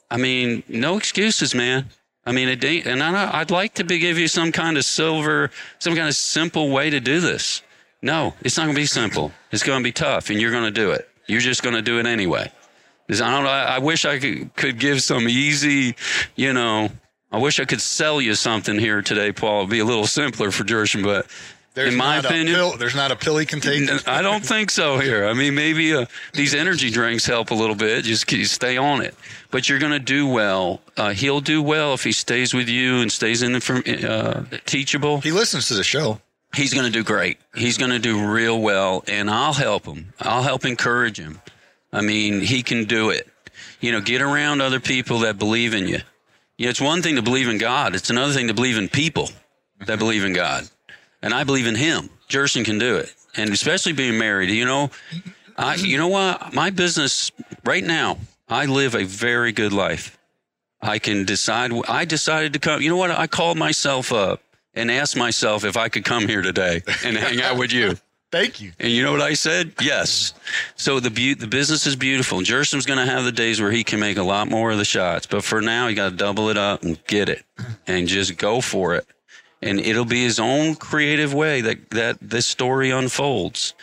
I 0.10 0.17
mean, 0.17 0.63
no 0.67 0.97
excuses, 0.97 1.54
man. 1.54 1.89
I 2.26 2.32
mean, 2.32 2.50
it, 2.50 2.63
ain't, 2.65 2.88
and 2.88 3.04
I, 3.04 3.39
would 3.39 3.52
like 3.52 3.76
to 3.76 3.84
be, 3.84 4.00
give 4.00 4.17
you 4.17 4.28
some 4.28 4.52
kind 4.52 4.78
of 4.78 4.84
silver, 4.84 5.52
some 5.80 5.95
kind 5.95 6.10
of 6.10 6.15
simple 6.15 6.71
way 6.71 6.89
to 6.89 7.00
do 7.00 7.21
this. 7.21 7.62
No, 8.02 8.34
it's 8.41 8.58
not 8.58 8.63
going 8.63 8.76
to 8.76 8.82
be 8.82 8.86
simple. 8.86 9.32
It's 9.52 9.63
going 9.63 9.80
to 9.80 9.84
be 9.84 9.93
tough, 9.93 10.30
and 10.30 10.41
you're 10.41 10.52
going 10.52 10.65
to 10.65 10.71
do 10.71 10.91
it. 10.91 11.08
You're 11.28 11.41
just 11.41 11.63
going 11.63 11.76
to 11.76 11.82
do 11.82 12.00
it 12.00 12.06
anyway. 12.06 12.52
I 13.10 13.32
don't 13.32 13.43
know. 13.43 13.50
I, 13.50 13.80
wish 13.80 14.06
I 14.06 14.20
could, 14.20 14.56
could 14.56 14.80
give 14.80 15.02
some 15.02 15.30
easy, 15.30 15.96
you 16.36 16.54
know, 16.54 16.89
I 17.32 17.38
wish 17.38 17.60
I 17.60 17.65
could 17.65 17.82
sell 17.82 18.22
you 18.22 18.36
something 18.36 18.80
here 18.80 19.02
today, 19.02 19.32
Paul. 19.32 19.60
It'd 19.60 19.70
be 19.70 19.80
a 19.80 19.86
little 19.86 20.08
simpler 20.08 20.52
for 20.52 20.63
Jerson, 20.63 21.04
but 21.04 21.28
there's 21.74 21.93
in 21.93 21.98
my 21.98 22.17
opinion, 22.17 22.56
pill, 22.56 22.78
there's 22.78 22.96
not 22.96 23.12
a 23.12 23.15
pill 23.15 23.38
he 23.38 23.46
can 23.46 23.60
take. 23.60 24.08
I 24.08 24.22
don't 24.22 24.43
think 24.43 24.72
so 24.72 24.98
here. 24.98 25.28
I 25.28 25.34
mean, 25.34 25.54
maybe 25.54 25.93
uh, 25.93 26.08
these 26.34 26.56
energy 26.56 26.89
drinks 26.89 27.26
help 27.26 27.52
a 27.52 27.54
little 27.54 27.76
bit. 27.76 28.04
Just 28.04 28.28
stay 28.52 28.78
on 28.78 29.02
it. 29.02 29.13
But 29.52 29.70
you're 29.70 29.78
going 29.78 29.91
to 29.91 30.00
do 30.00 30.28
well. 30.28 30.82
Uh, 30.98 31.12
he'll 31.12 31.39
do 31.39 31.62
well 31.62 31.93
if 31.93 32.04
he 32.04 32.13
stays 32.13 32.54
with 32.54 32.67
you 32.67 32.98
and 33.02 33.12
stays 33.12 33.43
in 33.43 33.54
the 33.54 34.50
uh, 34.52 34.58
teachable. 34.65 35.22
He 35.22 35.32
listens 35.32 35.67
to 35.67 35.76
the 35.76 35.84
show. 35.84 36.20
He's 36.56 36.74
going 36.74 36.86
to 36.86 36.91
do 36.91 37.04
great. 37.04 37.38
He's 37.56 37.78
going 37.78 37.91
to 37.91 38.00
do 38.00 38.26
real 38.26 38.60
well, 38.60 39.04
and 39.08 39.30
I'll 39.30 39.54
help 39.54 39.86
him. 39.86 40.13
I'll 40.20 40.43
help 40.43 40.65
encourage 40.65 41.20
him. 41.20 41.41
I 41.91 42.02
mean, 42.02 42.41
he 42.41 42.63
can 42.63 42.86
do 42.86 43.10
it. 43.10 43.28
You 43.80 43.91
know, 43.91 44.02
get 44.02 44.21
around 44.21 44.62
other 44.62 44.80
people 44.80 45.19
that 45.19 45.38
believe 45.38 45.73
in 45.73 45.88
you. 45.88 46.00
Yeah, 46.58 46.69
it's 46.69 46.82
one 46.82 47.02
thing 47.02 47.15
to 47.15 47.21
believe 47.21 47.47
in 47.47 47.58
God. 47.58 47.95
It's 47.95 48.10
another 48.10 48.34
thing 48.34 48.47
to 48.47 48.54
believe 48.54 48.78
in 48.78 48.89
people 48.89 49.30
that 49.80 49.88
mm-hmm. 49.88 50.00
believe 50.00 50.26
in 50.26 50.34
God. 50.34 50.67
And 51.21 51.34
I 51.34 51.43
believe 51.43 51.67
in 51.67 51.76
him. 51.76 52.10
Jerson 52.28 52.63
can 52.63 52.80
do 52.80 52.97
it. 52.97 53.13
And 53.36 53.52
especially 53.52 53.93
being 53.93 54.17
married, 54.17 54.50
you 54.50 54.65
know, 54.65 54.89
I, 55.58 55.76
you 55.76 55.97
know 55.97 56.08
what? 56.08 56.54
My 56.54 56.69
business 56.69 57.32
right 57.63 57.84
now, 57.84 58.17
I 58.50 58.65
live 58.65 58.95
a 58.95 59.04
very 59.04 59.52
good 59.52 59.73
life. 59.73 60.17
I 60.82 61.00
can 61.00 61.26
decide. 61.26 61.71
I 61.88 62.06
decided 62.06 62.54
to 62.54 62.60
come. 62.60 62.82
You 62.82 62.89
know 62.89 62.97
what? 62.97 63.12
I 63.12 63.28
called 63.28 63.58
myself 63.58 64.13
up 64.13 64.41
and 64.73 64.91
asked 64.91 65.15
myself 65.15 65.65
if 65.65 65.76
I 65.78 65.89
could 65.89 66.06
come 66.06 66.28
here 66.28 66.41
today 66.41 66.84
and 67.04 67.17
hang 67.17 67.41
out 67.41 67.58
with 67.58 67.73
you. 67.73 67.97
Thank 68.31 68.59
you. 68.59 68.73
And 68.79 68.91
you 68.91 69.03
know 69.03 69.11
what 69.11 69.21
I 69.21 69.33
said? 69.35 69.73
Yes. 69.81 70.33
So 70.75 70.99
the 70.99 71.09
be- 71.09 71.33
the 71.33 71.47
business 71.47 71.87
is 71.87 71.95
beautiful. 71.95 72.41
Jerson's 72.41 72.85
going 72.85 72.99
to 72.99 73.05
have 73.05 73.23
the 73.23 73.31
days 73.31 73.61
where 73.61 73.71
he 73.71 73.83
can 73.83 73.99
make 73.99 74.17
a 74.17 74.23
lot 74.23 74.49
more 74.49 74.71
of 74.71 74.77
the 74.77 74.85
shots, 74.85 75.25
but 75.25 75.43
for 75.43 75.61
now, 75.61 75.87
you 75.87 75.95
got 75.95 76.09
to 76.09 76.15
double 76.15 76.49
it 76.49 76.57
up 76.57 76.83
and 76.83 76.99
get 77.07 77.29
it. 77.29 77.43
and 77.87 78.07
just 78.07 78.37
go 78.37 78.61
for 78.61 78.95
it. 78.95 79.07
And 79.61 79.79
it'll 79.79 80.05
be 80.05 80.23
his 80.23 80.39
own 80.39 80.75
creative 80.75 81.33
way 81.33 81.61
that, 81.61 81.89
that 81.91 82.17
this 82.21 82.45
story 82.45 82.91
unfolds. 82.91 83.73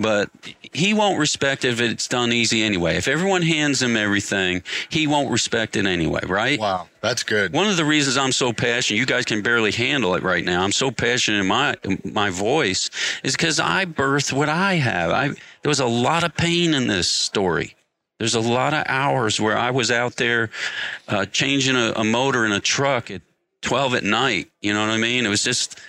But 0.00 0.30
he 0.72 0.94
won't 0.94 1.18
respect 1.18 1.64
if 1.64 1.80
it's 1.80 2.08
done 2.08 2.32
easy 2.32 2.62
anyway. 2.62 2.96
If 2.96 3.06
everyone 3.06 3.42
hands 3.42 3.82
him 3.82 3.96
everything, 3.96 4.62
he 4.88 5.06
won't 5.06 5.30
respect 5.30 5.76
it 5.76 5.84
anyway, 5.84 6.20
right? 6.26 6.58
Wow, 6.58 6.88
that's 7.00 7.22
good. 7.22 7.52
One 7.52 7.66
of 7.66 7.76
the 7.76 7.84
reasons 7.84 8.16
I'm 8.16 8.32
so 8.32 8.52
passionate, 8.52 8.98
you 8.98 9.06
guys 9.06 9.24
can 9.24 9.42
barely 9.42 9.72
handle 9.72 10.14
it 10.14 10.22
right 10.22 10.44
now. 10.44 10.62
I'm 10.62 10.72
so 10.72 10.90
passionate 10.90 11.40
in 11.40 11.46
my 11.46 11.76
my 12.04 12.30
voice 12.30 12.88
is 13.22 13.36
because 13.36 13.60
I 13.60 13.84
birthed 13.84 14.32
what 14.32 14.48
I 14.48 14.74
have. 14.74 15.10
I 15.10 15.28
there 15.28 15.68
was 15.68 15.80
a 15.80 15.86
lot 15.86 16.24
of 16.24 16.34
pain 16.34 16.72
in 16.72 16.86
this 16.86 17.08
story. 17.08 17.76
There's 18.18 18.34
a 18.34 18.40
lot 18.40 18.74
of 18.74 18.84
hours 18.86 19.40
where 19.40 19.56
I 19.56 19.70
was 19.70 19.90
out 19.90 20.16
there 20.16 20.50
uh, 21.08 21.24
changing 21.26 21.76
a, 21.76 21.92
a 21.96 22.04
motor 22.04 22.44
in 22.44 22.52
a 22.52 22.60
truck 22.60 23.10
at 23.10 23.22
12 23.62 23.94
at 23.94 24.04
night. 24.04 24.50
You 24.60 24.74
know 24.74 24.80
what 24.80 24.90
I 24.90 24.98
mean? 24.98 25.24
It 25.24 25.30
was 25.30 25.42
just, 25.42 25.80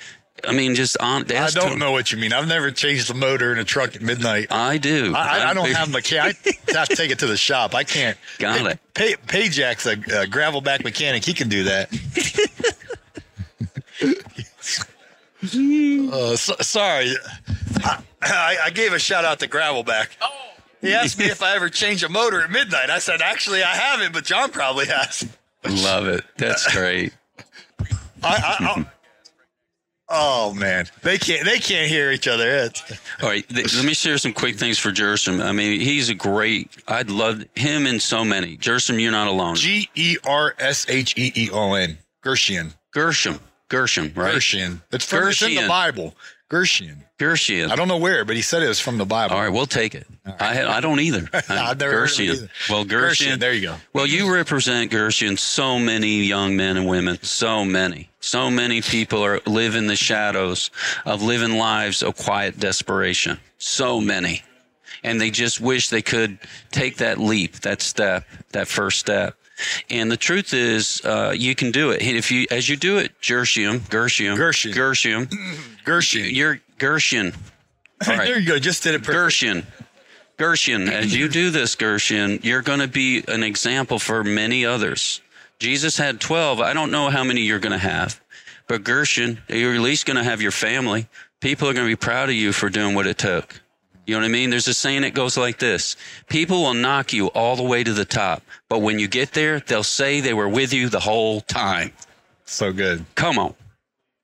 I 0.47 0.53
mean, 0.53 0.75
just 0.75 0.97
on. 0.99 1.31
I 1.31 1.49
don't 1.49 1.79
know 1.79 1.91
what 1.91 2.11
you 2.11 2.17
mean. 2.17 2.33
I've 2.33 2.47
never 2.47 2.71
changed 2.71 3.09
the 3.09 3.13
motor 3.13 3.51
in 3.51 3.59
a 3.59 3.63
truck 3.63 3.95
at 3.95 4.01
midnight. 4.01 4.47
I 4.51 4.77
do. 4.77 5.13
I, 5.15 5.39
I, 5.39 5.49
I 5.49 5.53
don't 5.53 5.71
have 5.71 5.91
mechanic. 5.91 6.37
I 6.45 6.67
have 6.77 6.89
to 6.89 6.95
take 6.95 7.11
it 7.11 7.19
to 7.19 7.27
the 7.27 7.37
shop. 7.37 7.75
I 7.75 7.83
can't. 7.83 8.17
Got 8.39 8.65
it. 8.65 8.79
Pay, 8.93 9.13
Payjack's 9.13 9.85
a, 9.85 10.21
a 10.21 10.27
gravel 10.27 10.61
back 10.61 10.83
mechanic. 10.83 11.23
He 11.23 11.33
can 11.33 11.49
do 11.49 11.65
that. 11.65 11.91
uh, 16.13 16.35
so, 16.35 16.55
sorry, 16.61 17.13
I, 17.83 18.03
I, 18.21 18.57
I 18.65 18.69
gave 18.69 18.93
a 18.93 18.99
shout 18.99 19.25
out 19.25 19.39
to 19.39 19.47
Gravelback. 19.47 20.09
Oh. 20.21 20.29
He 20.81 20.93
asked 20.93 21.19
me 21.19 21.25
if 21.25 21.43
I 21.43 21.55
ever 21.55 21.69
change 21.69 22.03
a 22.03 22.09
motor 22.09 22.41
at 22.41 22.51
midnight. 22.51 22.89
I 22.89 22.99
said, 22.99 23.21
actually, 23.21 23.63
I 23.63 23.75
haven't, 23.75 24.13
but 24.13 24.25
John 24.25 24.51
probably 24.51 24.87
has. 24.87 25.27
Love 25.67 26.07
it. 26.07 26.25
That's 26.37 26.71
great. 26.73 27.13
I, 28.23 28.23
I, 28.23 28.85
oh 30.11 30.53
man, 30.53 30.87
they 31.03 31.17
can't 31.17 31.45
they 31.45 31.59
can't 31.59 31.89
hear 31.89 32.11
each 32.11 32.27
other. 32.27 32.47
It's, 32.47 32.83
All 33.21 33.29
right, 33.29 33.47
th- 33.47 33.75
let 33.75 33.85
me 33.85 33.93
share 33.93 34.17
some 34.17 34.33
quick 34.33 34.57
things 34.57 34.77
for 34.77 34.91
Gershom. 34.91 35.41
I 35.41 35.51
mean, 35.51 35.79
he's 35.79 36.09
a 36.09 36.13
great. 36.13 36.69
I'd 36.87 37.09
love 37.09 37.43
him 37.55 37.87
and 37.87 38.01
so 38.01 38.23
many. 38.23 38.57
Gershom, 38.57 38.99
you're 38.99 39.11
not 39.11 39.27
alone. 39.27 39.55
G 39.55 39.89
E 39.95 40.17
R 40.25 40.53
S 40.59 40.85
H 40.89 41.17
E 41.17 41.31
E 41.35 41.49
O 41.51 41.73
N. 41.73 41.97
Gershon. 42.21 42.73
Gershom. 42.91 43.39
Gershom, 43.69 44.11
right? 44.15 44.33
Gershon. 44.33 44.81
It's, 44.91 45.05
from, 45.05 45.29
it's 45.29 45.41
in 45.41 45.55
the 45.55 45.65
Bible. 45.65 46.13
Gershon. 46.51 47.05
Gershon. 47.17 47.71
I 47.71 47.77
don't 47.77 47.87
know 47.87 47.95
where, 47.97 48.25
but 48.25 48.35
he 48.35 48.41
said 48.41 48.61
it 48.61 48.67
was 48.67 48.81
from 48.81 48.97
the 48.97 49.05
Bible. 49.05 49.35
All 49.37 49.41
right, 49.41 49.47
we'll 49.47 49.65
take 49.65 49.95
it. 49.95 50.05
I 50.25 50.65
I 50.65 50.81
don't 50.81 50.99
either. 50.99 51.29
I've 51.33 51.79
never 51.79 51.93
heard 51.93 52.11
of 52.11 52.19
it 52.19 52.23
either. 52.23 52.49
Well, 52.69 52.83
Gershon. 52.83 53.27
Gershon, 53.27 53.39
there 53.39 53.53
you 53.53 53.69
go. 53.69 53.75
Well, 53.93 54.05
you 54.05 54.33
represent 54.33 54.91
Gershon. 54.91 55.37
So 55.37 55.79
many 55.79 56.23
young 56.23 56.57
men 56.57 56.75
and 56.75 56.89
women. 56.89 57.19
So 57.23 57.63
many. 57.63 58.09
So 58.19 58.51
many 58.51 58.81
people 58.81 59.23
are 59.23 59.39
live 59.45 59.75
in 59.75 59.87
the 59.87 59.95
shadows 59.95 60.71
of 61.05 61.23
living 61.23 61.57
lives 61.57 62.03
of 62.03 62.17
quiet 62.17 62.59
desperation. 62.59 63.39
So 63.57 64.01
many, 64.01 64.43
and 65.05 65.21
they 65.21 65.31
just 65.31 65.61
wish 65.61 65.87
they 65.87 66.01
could 66.01 66.37
take 66.69 66.97
that 66.97 67.17
leap, 67.17 67.61
that 67.61 67.81
step, 67.81 68.25
that 68.49 68.67
first 68.67 68.99
step. 68.99 69.37
And 69.89 70.11
the 70.11 70.17
truth 70.17 70.53
is, 70.53 71.01
uh, 71.03 71.33
you 71.35 71.55
can 71.55 71.71
do 71.71 71.91
it. 71.91 72.01
And 72.01 72.17
if 72.17 72.31
you, 72.31 72.47
as 72.51 72.67
you 72.69 72.77
do 72.77 72.97
it, 72.97 73.11
Gershom, 73.21 73.83
Gershom, 73.89 74.35
Gershon. 74.35 74.73
Gershom, 74.73 75.29
Gershon. 75.83 76.23
you're 76.35 76.61
Gershon. 76.77 77.33
All 78.07 78.17
right. 78.17 78.25
There 78.25 78.39
you 78.39 78.47
go. 78.47 78.59
Just 78.59 78.83
did 78.83 78.95
it 78.95 79.03
perfect. 79.03 79.13
Gershon. 79.13 79.67
Gershon, 80.37 80.89
as 80.89 81.15
you 81.15 81.29
do 81.29 81.51
this, 81.51 81.75
Gershon, 81.75 82.39
you're 82.41 82.63
going 82.63 82.79
to 82.79 82.87
be 82.87 83.23
an 83.27 83.43
example 83.43 83.99
for 83.99 84.23
many 84.23 84.65
others. 84.65 85.21
Jesus 85.59 85.97
had 85.97 86.19
12. 86.19 86.59
I 86.59 86.73
don't 86.73 86.89
know 86.89 87.11
how 87.11 87.23
many 87.23 87.41
you're 87.41 87.59
going 87.59 87.73
to 87.73 87.77
have, 87.77 88.19
but 88.67 88.83
Gershon, 88.83 89.39
you're 89.47 89.75
at 89.75 89.81
least 89.81 90.07
going 90.07 90.17
to 90.17 90.23
have 90.23 90.41
your 90.41 90.49
family. 90.49 91.07
People 91.41 91.69
are 91.69 91.73
going 91.73 91.85
to 91.85 91.91
be 91.91 91.95
proud 91.95 92.29
of 92.29 92.35
you 92.35 92.53
for 92.53 92.69
doing 92.69 92.95
what 92.95 93.05
it 93.05 93.19
took. 93.19 93.60
You 94.05 94.15
know 94.15 94.21
what 94.21 94.25
I 94.25 94.31
mean? 94.31 94.49
There's 94.49 94.67
a 94.67 94.73
saying 94.73 95.03
that 95.03 95.13
goes 95.13 95.37
like 95.37 95.59
this. 95.59 95.95
People 96.27 96.63
will 96.63 96.73
knock 96.73 97.13
you 97.13 97.27
all 97.27 97.55
the 97.55 97.63
way 97.63 97.83
to 97.83 97.93
the 97.93 98.05
top, 98.05 98.41
but 98.67 98.79
when 98.79 98.99
you 98.99 99.07
get 99.07 99.33
there, 99.33 99.59
they'll 99.59 99.83
say 99.83 100.19
they 100.19 100.33
were 100.33 100.49
with 100.49 100.73
you 100.73 100.89
the 100.89 100.99
whole 100.99 101.41
time. 101.41 101.91
So 102.45 102.73
good. 102.73 103.05
Come 103.15 103.37
on. 103.37 103.53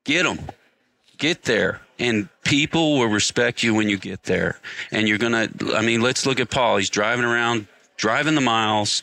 Get 0.04 0.24
them. 0.24 0.38
Get 1.16 1.44
there. 1.44 1.80
And 1.98 2.28
people 2.44 2.98
will 2.98 3.08
respect 3.08 3.62
you 3.62 3.74
when 3.74 3.88
you 3.88 3.98
get 3.98 4.24
there. 4.24 4.60
And 4.92 5.08
you're 5.08 5.18
going 5.18 5.32
to, 5.32 5.74
I 5.74 5.82
mean, 5.82 6.00
let's 6.00 6.26
look 6.26 6.40
at 6.40 6.50
Paul. 6.50 6.76
He's 6.76 6.90
driving 6.90 7.24
around, 7.24 7.66
driving 7.96 8.34
the 8.34 8.40
miles, 8.40 9.02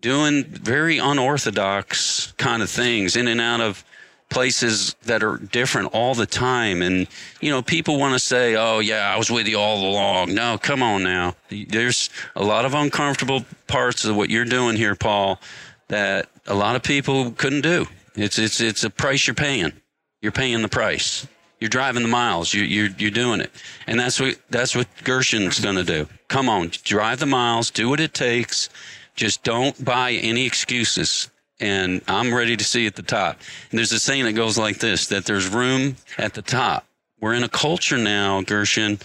doing 0.00 0.44
very 0.44 0.98
unorthodox 0.98 2.32
kind 2.38 2.62
of 2.62 2.70
things 2.70 3.16
in 3.16 3.28
and 3.28 3.40
out 3.40 3.60
of 3.60 3.84
places 4.32 4.96
that 5.04 5.22
are 5.22 5.36
different 5.36 5.92
all 5.92 6.14
the 6.14 6.26
time. 6.26 6.82
And, 6.82 7.06
you 7.40 7.50
know, 7.50 7.62
people 7.62 7.98
want 7.98 8.14
to 8.14 8.18
say, 8.18 8.56
oh, 8.56 8.80
yeah, 8.80 9.12
I 9.12 9.16
was 9.16 9.30
with 9.30 9.46
you 9.46 9.58
all 9.58 9.86
along. 9.86 10.34
No, 10.34 10.58
come 10.58 10.82
on 10.82 11.02
now. 11.02 11.36
There's 11.50 12.10
a 12.34 12.42
lot 12.42 12.64
of 12.64 12.74
uncomfortable 12.74 13.44
parts 13.66 14.04
of 14.04 14.16
what 14.16 14.30
you're 14.30 14.44
doing 14.44 14.76
here, 14.76 14.94
Paul, 14.94 15.40
that 15.88 16.28
a 16.46 16.54
lot 16.54 16.76
of 16.76 16.82
people 16.82 17.32
couldn't 17.32 17.62
do. 17.62 17.86
It's, 18.14 18.38
it's, 18.38 18.60
it's 18.60 18.84
a 18.84 18.90
price 18.90 19.26
you're 19.26 19.34
paying. 19.34 19.72
You're 20.20 20.32
paying 20.32 20.62
the 20.62 20.68
price. 20.68 21.26
You're 21.60 21.68
driving 21.68 22.02
the 22.02 22.08
miles. 22.08 22.52
You, 22.52 22.62
you're, 22.62 22.90
you're 22.98 23.10
doing 23.10 23.40
it. 23.40 23.50
And 23.86 24.00
that's 24.00 24.18
what, 24.18 24.36
that's 24.50 24.74
what 24.74 24.88
Gershon's 25.04 25.60
going 25.60 25.76
to 25.76 25.84
do. 25.84 26.08
Come 26.28 26.48
on, 26.48 26.72
drive 26.82 27.20
the 27.20 27.26
miles, 27.26 27.70
do 27.70 27.88
what 27.88 28.00
it 28.00 28.14
takes. 28.14 28.68
Just 29.14 29.44
don't 29.44 29.84
buy 29.84 30.12
any 30.12 30.46
excuses. 30.46 31.30
And 31.62 32.02
I'm 32.08 32.34
ready 32.34 32.56
to 32.56 32.64
see 32.64 32.88
at 32.88 32.96
the 32.96 33.02
top. 33.02 33.38
And 33.70 33.78
there's 33.78 33.92
a 33.92 34.00
saying 34.00 34.24
that 34.24 34.32
goes 34.32 34.58
like 34.58 34.78
this, 34.78 35.06
that 35.06 35.24
there's 35.24 35.48
room 35.48 35.94
at 36.18 36.34
the 36.34 36.42
top. 36.42 36.84
We're 37.20 37.34
in 37.34 37.44
a 37.44 37.48
culture 37.48 37.96
now, 37.96 38.42
Gershon, 38.42 38.98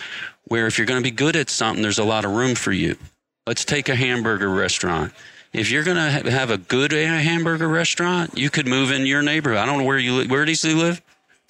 where 0.46 0.66
if 0.66 0.80
you're 0.80 0.88
going 0.88 1.00
to 1.00 1.08
be 1.08 1.16
good 1.16 1.36
at 1.36 1.52
something, 1.52 1.84
there's 1.84 2.00
a 2.00 2.04
lot 2.04 2.26
of 2.26 2.32
room 2.32 2.56
for 2.56 2.72
you. 2.72 2.98
Let's 3.46 3.64
take 3.64 3.90
a 3.90 3.96
hamburger 3.96 4.50
restaurant. 4.50 5.14
If 5.54 5.70
you're 5.70 5.84
going 5.84 5.98
to 5.98 6.32
have 6.32 6.50
a 6.50 6.58
good 6.58 6.94
hamburger 6.94 7.68
restaurant, 7.68 8.36
you 8.36 8.50
could 8.50 8.68
move 8.68 8.90
in 8.90 9.06
your 9.06 9.22
neighborhood. 9.22 9.60
I 9.60 9.68
don't 9.68 9.78
know 9.78 9.84
where 9.84 10.00
you 10.00 10.16
live. 10.16 10.32
Where 10.32 10.44
does 10.44 10.64
he 10.64 10.74
live? 10.74 11.00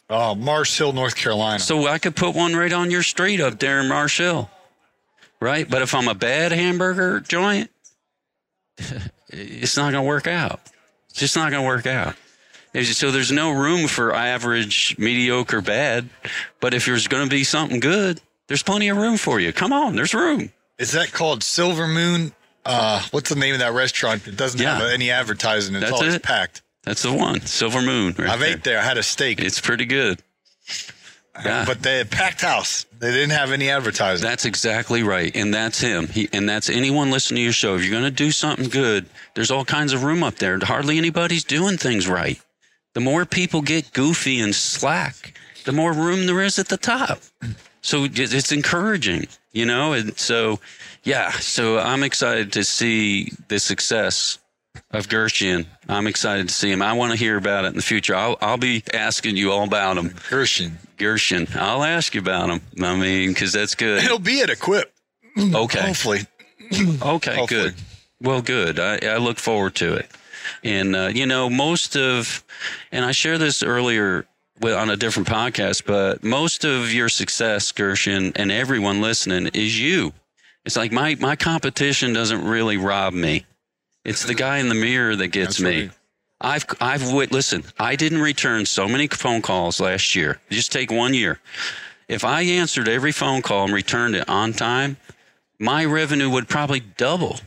Uh, 0.09 0.31
oh, 0.31 0.35
Mars 0.35 0.77
Hill, 0.77 0.91
North 0.91 1.15
Carolina. 1.15 1.59
So 1.59 1.87
I 1.87 1.99
could 1.99 2.17
put 2.17 2.35
one 2.35 2.53
right 2.53 2.71
on 2.73 2.91
your 2.91 3.03
street 3.03 3.39
up 3.39 3.59
there 3.59 3.79
in 3.79 3.87
Mars 3.87 4.17
Hill. 4.17 4.49
Right? 5.39 5.69
But 5.69 5.83
if 5.83 5.95
I'm 5.95 6.09
a 6.09 6.15
bad 6.15 6.51
hamburger 6.51 7.21
joint, 7.21 7.69
it's 9.29 9.77
not 9.77 9.93
going 9.93 10.03
to 10.03 10.07
work 10.07 10.27
out. 10.27 10.59
It's 11.17 11.21
just 11.33 11.35
not 11.35 11.49
going 11.49 11.63
to 11.63 11.67
work 11.67 11.87
out. 11.87 12.13
So 12.83 13.09
there's 13.09 13.31
no 13.31 13.49
room 13.51 13.87
for 13.87 14.13
average, 14.13 14.95
mediocre, 14.99 15.61
bad. 15.61 16.07
But 16.59 16.75
if 16.75 16.85
there's 16.85 17.07
going 17.07 17.23
to 17.23 17.29
be 17.29 17.43
something 17.43 17.79
good, 17.79 18.21
there's 18.45 18.61
plenty 18.61 18.87
of 18.89 18.97
room 18.97 19.17
for 19.17 19.39
you. 19.39 19.51
Come 19.51 19.73
on, 19.73 19.95
there's 19.95 20.13
room. 20.13 20.51
Is 20.77 20.91
that 20.91 21.11
called 21.11 21.41
Silver 21.41 21.87
Moon? 21.87 22.33
Uh, 22.63 23.01
what's 23.09 23.29
the 23.31 23.35
name 23.35 23.55
of 23.55 23.61
that 23.61 23.73
restaurant 23.73 24.25
that 24.25 24.37
doesn't 24.37 24.61
Yeah. 24.61 24.77
have 24.77 24.91
any 24.91 25.09
advertising? 25.09 25.73
It's 25.73 25.85
That's 25.85 25.93
always 25.93 26.13
it. 26.13 26.21
packed. 26.21 26.61
That's 26.83 27.01
the 27.01 27.11
one. 27.13 27.41
Silver 27.47 27.81
Moon. 27.81 28.13
Right 28.15 28.29
I've 28.29 28.39
there. 28.39 28.49
ate 28.49 28.63
there. 28.63 28.77
I 28.79 28.83
had 28.83 28.99
a 28.99 29.03
steak, 29.03 29.39
It's 29.39 29.59
pretty 29.59 29.85
good. 29.85 30.21
Yeah. 31.43 31.65
but 31.65 31.83
they 31.83 32.03
packed 32.03 32.41
house. 32.41 32.85
They 32.99 33.11
didn't 33.11 33.31
have 33.31 33.51
any 33.51 33.69
advertising. 33.69 34.27
That's 34.27 34.45
exactly 34.45 35.03
right. 35.03 35.35
And 35.35 35.53
that's 35.53 35.79
him. 35.79 36.07
He, 36.07 36.29
and 36.33 36.47
that's 36.49 36.69
anyone 36.69 37.11
listening 37.11 37.37
to 37.37 37.43
your 37.43 37.53
show. 37.53 37.75
If 37.75 37.83
you're 37.83 37.91
going 37.91 38.03
to 38.03 38.11
do 38.11 38.31
something 38.31 38.69
good, 38.69 39.05
there's 39.35 39.51
all 39.51 39.65
kinds 39.65 39.93
of 39.93 40.03
room 40.03 40.23
up 40.23 40.35
there. 40.35 40.59
Hardly 40.59 40.97
anybody's 40.97 41.43
doing 41.43 41.77
things 41.77 42.07
right. 42.07 42.41
The 42.93 43.01
more 43.01 43.25
people 43.25 43.61
get 43.61 43.93
goofy 43.93 44.39
and 44.39 44.55
slack, 44.55 45.37
the 45.65 45.71
more 45.71 45.93
room 45.93 46.25
there 46.25 46.41
is 46.41 46.57
at 46.57 46.69
the 46.69 46.77
top. 46.77 47.19
So 47.81 48.07
it's 48.09 48.51
encouraging, 48.51 49.27
you 49.51 49.65
know? 49.65 49.93
And 49.93 50.17
so, 50.17 50.59
yeah, 51.03 51.31
so 51.31 51.77
I'm 51.77 52.03
excited 52.03 52.51
to 52.53 52.63
see 52.63 53.31
the 53.47 53.59
success 53.59 54.39
of 54.91 55.09
Gershon. 55.09 55.65
I'm 55.87 56.07
excited 56.07 56.47
to 56.49 56.53
see 56.53 56.71
him. 56.71 56.81
I 56.81 56.93
want 56.93 57.11
to 57.11 57.17
hear 57.17 57.37
about 57.37 57.65
it 57.65 57.69
in 57.69 57.75
the 57.75 57.81
future. 57.81 58.15
I'll, 58.15 58.37
I'll 58.41 58.57
be 58.57 58.83
asking 58.93 59.37
you 59.37 59.51
all 59.51 59.63
about 59.63 59.97
him. 59.97 60.13
Gershon. 60.29 60.77
Gershon. 60.97 61.47
I'll 61.55 61.83
ask 61.83 62.15
you 62.15 62.21
about 62.21 62.49
him. 62.49 62.61
I 62.81 62.95
mean, 62.95 63.29
because 63.29 63.53
that's 63.53 63.75
good. 63.75 64.03
It'll 64.03 64.19
be 64.19 64.41
at 64.41 64.49
Equip. 64.49 64.93
Okay. 65.37 65.79
Hopefully. 65.79 66.21
Okay, 66.71 67.35
Hopefully. 67.35 67.45
good. 67.45 67.75
Well, 68.21 68.41
good. 68.41 68.79
I, 68.79 68.97
I 69.05 69.17
look 69.17 69.37
forward 69.37 69.75
to 69.75 69.93
it. 69.95 70.09
And, 70.63 70.95
uh, 70.95 71.11
you 71.13 71.25
know, 71.25 71.49
most 71.49 71.95
of, 71.95 72.43
and 72.91 73.05
I 73.05 73.11
shared 73.11 73.39
this 73.39 73.61
earlier 73.63 74.25
with, 74.59 74.73
on 74.73 74.89
a 74.89 74.95
different 74.95 75.27
podcast, 75.27 75.85
but 75.85 76.23
most 76.23 76.65
of 76.65 76.91
your 76.91 77.09
success, 77.09 77.71
Gershon, 77.71 78.33
and 78.35 78.51
everyone 78.51 79.01
listening 79.01 79.47
is 79.53 79.79
you. 79.79 80.13
It's 80.65 80.75
like 80.75 80.91
my, 80.91 81.15
my 81.15 81.35
competition 81.35 82.11
doesn't 82.11 82.43
really 82.43 82.77
rob 82.77 83.13
me. 83.13 83.45
It's 84.07 84.23
the 84.23 84.33
guy 84.33 84.59
in 84.59 84.69
the 84.69 84.75
mirror 84.75 85.17
that 85.17 85.27
gets 85.27 85.57
That's 85.57 85.61
me. 85.61 85.81
right. 85.81 85.91
I've, 86.39 86.65
I've, 86.79 87.11
listen, 87.31 87.65
I 87.77 87.97
didn't 87.97 88.21
return 88.21 88.65
so 88.65 88.87
many 88.87 89.07
phone 89.07 89.41
calls 89.41 89.81
last 89.81 90.15
year. 90.15 90.39
Just 90.49 90.71
take 90.71 90.89
one 90.89 91.13
year. 91.13 91.39
If 92.07 92.23
I 92.23 92.41
answered 92.43 92.87
every 92.87 93.11
phone 93.11 93.41
call 93.41 93.65
and 93.65 93.73
returned 93.73 94.15
it 94.15 94.29
on 94.29 94.53
time, 94.53 94.95
my 95.59 95.83
revenue 95.83 96.29
would 96.29 96.47
probably 96.47 96.79
double. 96.79 97.41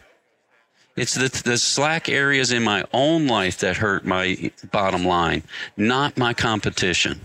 It's 0.97 1.15
the, 1.15 1.29
the 1.45 1.57
slack 1.57 2.11
areas 2.11 2.53
in 2.53 2.63
my 2.63 2.85
own 2.93 3.27
life 3.27 3.59
that 3.61 3.79
hurt 3.79 4.05
my 4.05 4.53
bottom 4.71 5.03
line, 5.03 5.45
not 5.79 6.19
my 6.19 6.35
competition. 6.35 7.23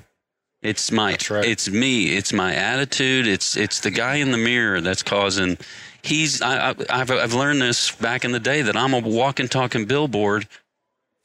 It's 0.65 0.91
my, 0.91 1.17
right. 1.29 1.45
it's 1.45 1.69
me. 1.69 2.15
It's 2.15 2.33
my 2.33 2.53
attitude. 2.55 3.27
It's, 3.27 3.55
it's 3.55 3.79
the 3.81 3.91
guy 3.91 4.15
in 4.15 4.31
the 4.31 4.37
mirror 4.37 4.81
that's 4.81 5.03
causing, 5.03 5.57
he's, 6.01 6.41
I, 6.41 6.71
I, 6.71 6.75
I've, 6.89 7.11
I've 7.11 7.33
learned 7.33 7.61
this 7.61 7.91
back 7.91 8.25
in 8.25 8.31
the 8.31 8.39
day 8.39 8.61
that 8.63 8.75
I'm 8.75 8.93
a 8.93 8.99
walking, 8.99 9.47
talking 9.47 9.85
billboard 9.85 10.47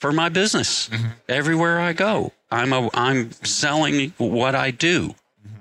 for 0.00 0.12
my 0.12 0.28
business 0.28 0.88
Mm-hmm. 0.88 1.06
everywhere 1.28 1.80
I 1.80 1.92
go. 1.92 2.32
I'm 2.50 2.72
a, 2.72 2.90
I'm 2.94 3.32
selling 3.44 4.12
what 4.18 4.54
I 4.54 4.70
do 4.72 5.14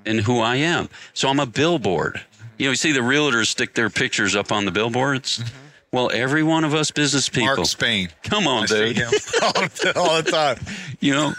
and 0.04 0.20
who 0.20 0.40
I 0.40 0.56
am. 0.56 0.88
So 1.14 1.28
I'm 1.28 1.40
a 1.40 1.46
billboard. 1.46 2.20
You 2.58 2.66
know, 2.66 2.70
you 2.72 2.76
see 2.76 2.92
the 2.92 3.00
realtors 3.00 3.46
stick 3.46 3.74
their 3.74 3.88
pictures 3.90 4.34
up 4.36 4.50
on 4.52 4.64
the 4.66 4.70
billboards. 4.70 5.42
Well, 5.92 6.10
every 6.12 6.44
one 6.44 6.62
of 6.64 6.72
us 6.74 6.90
business 6.92 7.28
people. 7.28 7.56
Mark 7.56 7.66
Spain. 7.66 8.10
Come 8.22 8.46
on, 8.46 8.64
I 8.64 8.66
see 8.66 8.94
him 8.94 9.08
all 9.42 9.52
the, 9.52 9.92
all 9.96 10.22
the 10.22 10.30
time. 10.30 10.58
You 11.00 11.14
know, 11.14 11.32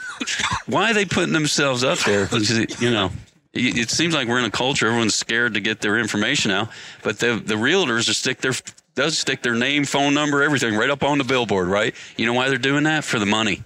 why 0.66 0.92
are 0.92 0.94
they 0.94 1.06
putting 1.06 1.32
themselves 1.34 1.84
up 1.84 2.00
there? 2.00 2.26
Because, 2.26 2.82
You 2.82 2.92
know, 2.92 3.12
it 3.54 3.78
it 3.78 3.90
seems 3.90 4.14
like 4.14 4.28
we're 4.28 4.40
in 4.40 4.46
a 4.46 4.52
culture 4.52 4.88
everyone's 4.88 5.16
scared 5.16 5.54
to 5.54 5.62
get 5.62 5.80
their 5.80 5.98
information 5.98 6.52
out, 6.52 6.70
but 7.02 7.20
the 7.20 7.42
the 7.44 7.56
realtors 7.56 8.10
are 8.10 8.14
stick 8.14 8.42
their 8.42 8.54
does 8.96 9.18
stick 9.18 9.42
their 9.42 9.56
name, 9.56 9.86
phone 9.86 10.14
number, 10.14 10.44
everything 10.44 10.76
right 10.76 10.90
up 10.90 11.04
on 11.04 11.18
the 11.18 11.24
billboard, 11.24 11.68
right? 11.68 11.96
You 12.18 12.26
know 12.26 12.34
why 12.34 12.50
they're 12.50 12.58
doing 12.58 12.84
that? 12.84 13.06
For 13.06 13.20
the 13.20 13.26
money. 13.26 13.64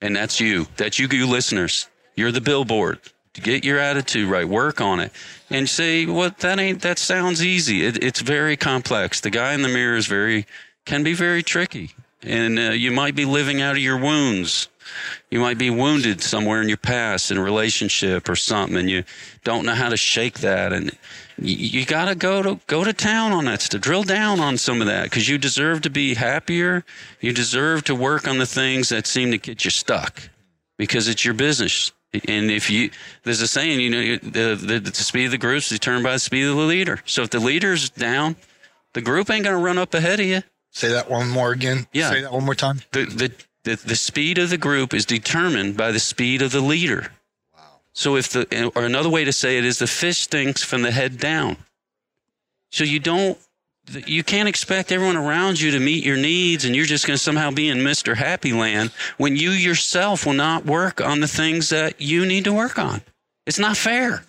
And 0.00 0.16
that's 0.16 0.40
you. 0.40 0.66
That's 0.78 0.98
you, 0.98 1.08
you 1.08 1.26
listeners. 1.26 1.88
You're 2.16 2.32
the 2.32 2.40
billboard. 2.40 3.00
To 3.34 3.40
get 3.40 3.64
your 3.64 3.78
attitude 3.78 4.28
right, 4.28 4.46
work 4.46 4.80
on 4.80 5.00
it, 5.00 5.10
and 5.48 5.66
say, 5.66 6.04
"What 6.04 6.38
that 6.38 6.58
ain't. 6.58 6.82
That 6.82 6.98
sounds 6.98 7.42
easy. 7.42 7.86
It, 7.86 8.02
it's 8.04 8.20
very 8.20 8.58
complex. 8.58 9.20
The 9.20 9.30
guy 9.30 9.54
in 9.54 9.62
the 9.62 9.68
mirror 9.68 9.96
is 9.96 10.06
very 10.06 10.46
can 10.84 11.02
be 11.02 11.14
very 11.14 11.42
tricky, 11.42 11.92
and 12.22 12.58
uh, 12.58 12.62
you 12.72 12.90
might 12.90 13.14
be 13.14 13.24
living 13.24 13.62
out 13.62 13.76
of 13.76 13.82
your 13.82 13.96
wounds. 13.96 14.68
You 15.30 15.40
might 15.40 15.58
be 15.58 15.70
wounded 15.70 16.22
somewhere 16.22 16.60
in 16.60 16.68
your 16.68 16.76
past 16.76 17.30
in 17.30 17.38
a 17.38 17.42
relationship 17.42 18.28
or 18.28 18.36
something, 18.36 18.76
and 18.76 18.90
you 18.90 19.04
don't 19.44 19.64
know 19.64 19.74
how 19.74 19.88
to 19.88 19.96
shake 19.96 20.40
that. 20.40 20.72
And 20.72 20.92
you, 21.38 21.80
you 21.80 21.86
got 21.86 22.06
to 22.06 22.14
go 22.14 22.42
to 22.42 22.60
go 22.66 22.84
to 22.84 22.92
town 22.92 23.32
on 23.32 23.46
that 23.46 23.60
to 23.60 23.78
Drill 23.78 24.02
down 24.02 24.40
on 24.40 24.58
some 24.58 24.80
of 24.80 24.86
that 24.88 25.04
because 25.04 25.28
you 25.28 25.38
deserve 25.38 25.82
to 25.82 25.90
be 25.90 26.14
happier. 26.14 26.84
You 27.20 27.32
deserve 27.32 27.84
to 27.84 27.94
work 27.94 28.28
on 28.28 28.38
the 28.38 28.46
things 28.46 28.90
that 28.90 29.06
seem 29.06 29.30
to 29.30 29.38
get 29.38 29.64
you 29.64 29.70
stuck 29.70 30.28
because 30.76 31.08
it's 31.08 31.24
your 31.24 31.34
business. 31.34 31.92
And 32.28 32.50
if 32.50 32.68
you, 32.68 32.90
there's 33.22 33.40
a 33.40 33.48
saying, 33.48 33.80
you 33.80 33.90
know, 33.90 34.16
the, 34.16 34.54
the, 34.54 34.80
the 34.80 34.94
speed 34.94 35.26
of 35.26 35.30
the 35.30 35.38
group 35.38 35.58
is 35.58 35.70
determined 35.70 36.04
by 36.04 36.12
the 36.12 36.18
speed 36.18 36.44
of 36.44 36.56
the 36.56 36.62
leader. 36.62 37.00
So 37.06 37.22
if 37.22 37.30
the 37.30 37.40
leader's 37.40 37.88
down, 37.88 38.36
the 38.92 39.00
group 39.00 39.30
ain't 39.30 39.44
going 39.44 39.56
to 39.56 39.64
run 39.64 39.78
up 39.78 39.94
ahead 39.94 40.20
of 40.20 40.26
you. 40.26 40.42
Say 40.70 40.88
that 40.88 41.10
one 41.10 41.28
more 41.30 41.52
again. 41.52 41.86
Yeah. 41.92 42.10
Say 42.10 42.20
that 42.20 42.32
one 42.32 42.44
more 42.44 42.54
time. 42.54 42.80
The, 42.92 43.06
the, 43.06 43.32
the, 43.64 43.76
the 43.76 43.96
speed 43.96 44.38
of 44.38 44.50
the 44.50 44.58
group 44.58 44.92
is 44.92 45.06
determined 45.06 45.76
by 45.76 45.90
the 45.90 46.00
speed 46.00 46.42
of 46.42 46.52
the 46.52 46.60
leader. 46.60 47.12
Wow. 47.54 47.62
So 47.94 48.16
if 48.16 48.28
the, 48.30 48.72
or 48.74 48.84
another 48.84 49.08
way 49.08 49.24
to 49.24 49.32
say 49.32 49.56
it 49.56 49.64
is 49.64 49.78
the 49.78 49.86
fish 49.86 50.18
stinks 50.18 50.62
from 50.62 50.82
the 50.82 50.90
head 50.90 51.18
down. 51.18 51.56
So 52.70 52.84
you 52.84 53.00
don't, 53.00 53.38
you 54.06 54.22
can't 54.22 54.48
expect 54.48 54.92
everyone 54.92 55.16
around 55.16 55.60
you 55.60 55.72
to 55.72 55.80
meet 55.80 56.04
your 56.04 56.16
needs 56.16 56.64
and 56.64 56.74
you're 56.74 56.86
just 56.86 57.06
going 57.06 57.16
to 57.16 57.22
somehow 57.22 57.50
be 57.50 57.68
in 57.68 57.78
Mr. 57.78 58.16
Happy 58.16 58.52
Land 58.52 58.90
when 59.16 59.36
you 59.36 59.50
yourself 59.50 60.24
will 60.24 60.32
not 60.32 60.64
work 60.64 61.00
on 61.00 61.20
the 61.20 61.28
things 61.28 61.68
that 61.70 62.00
you 62.00 62.24
need 62.24 62.44
to 62.44 62.52
work 62.52 62.78
on. 62.78 63.02
It's 63.46 63.58
not 63.58 63.76
fair. 63.76 64.24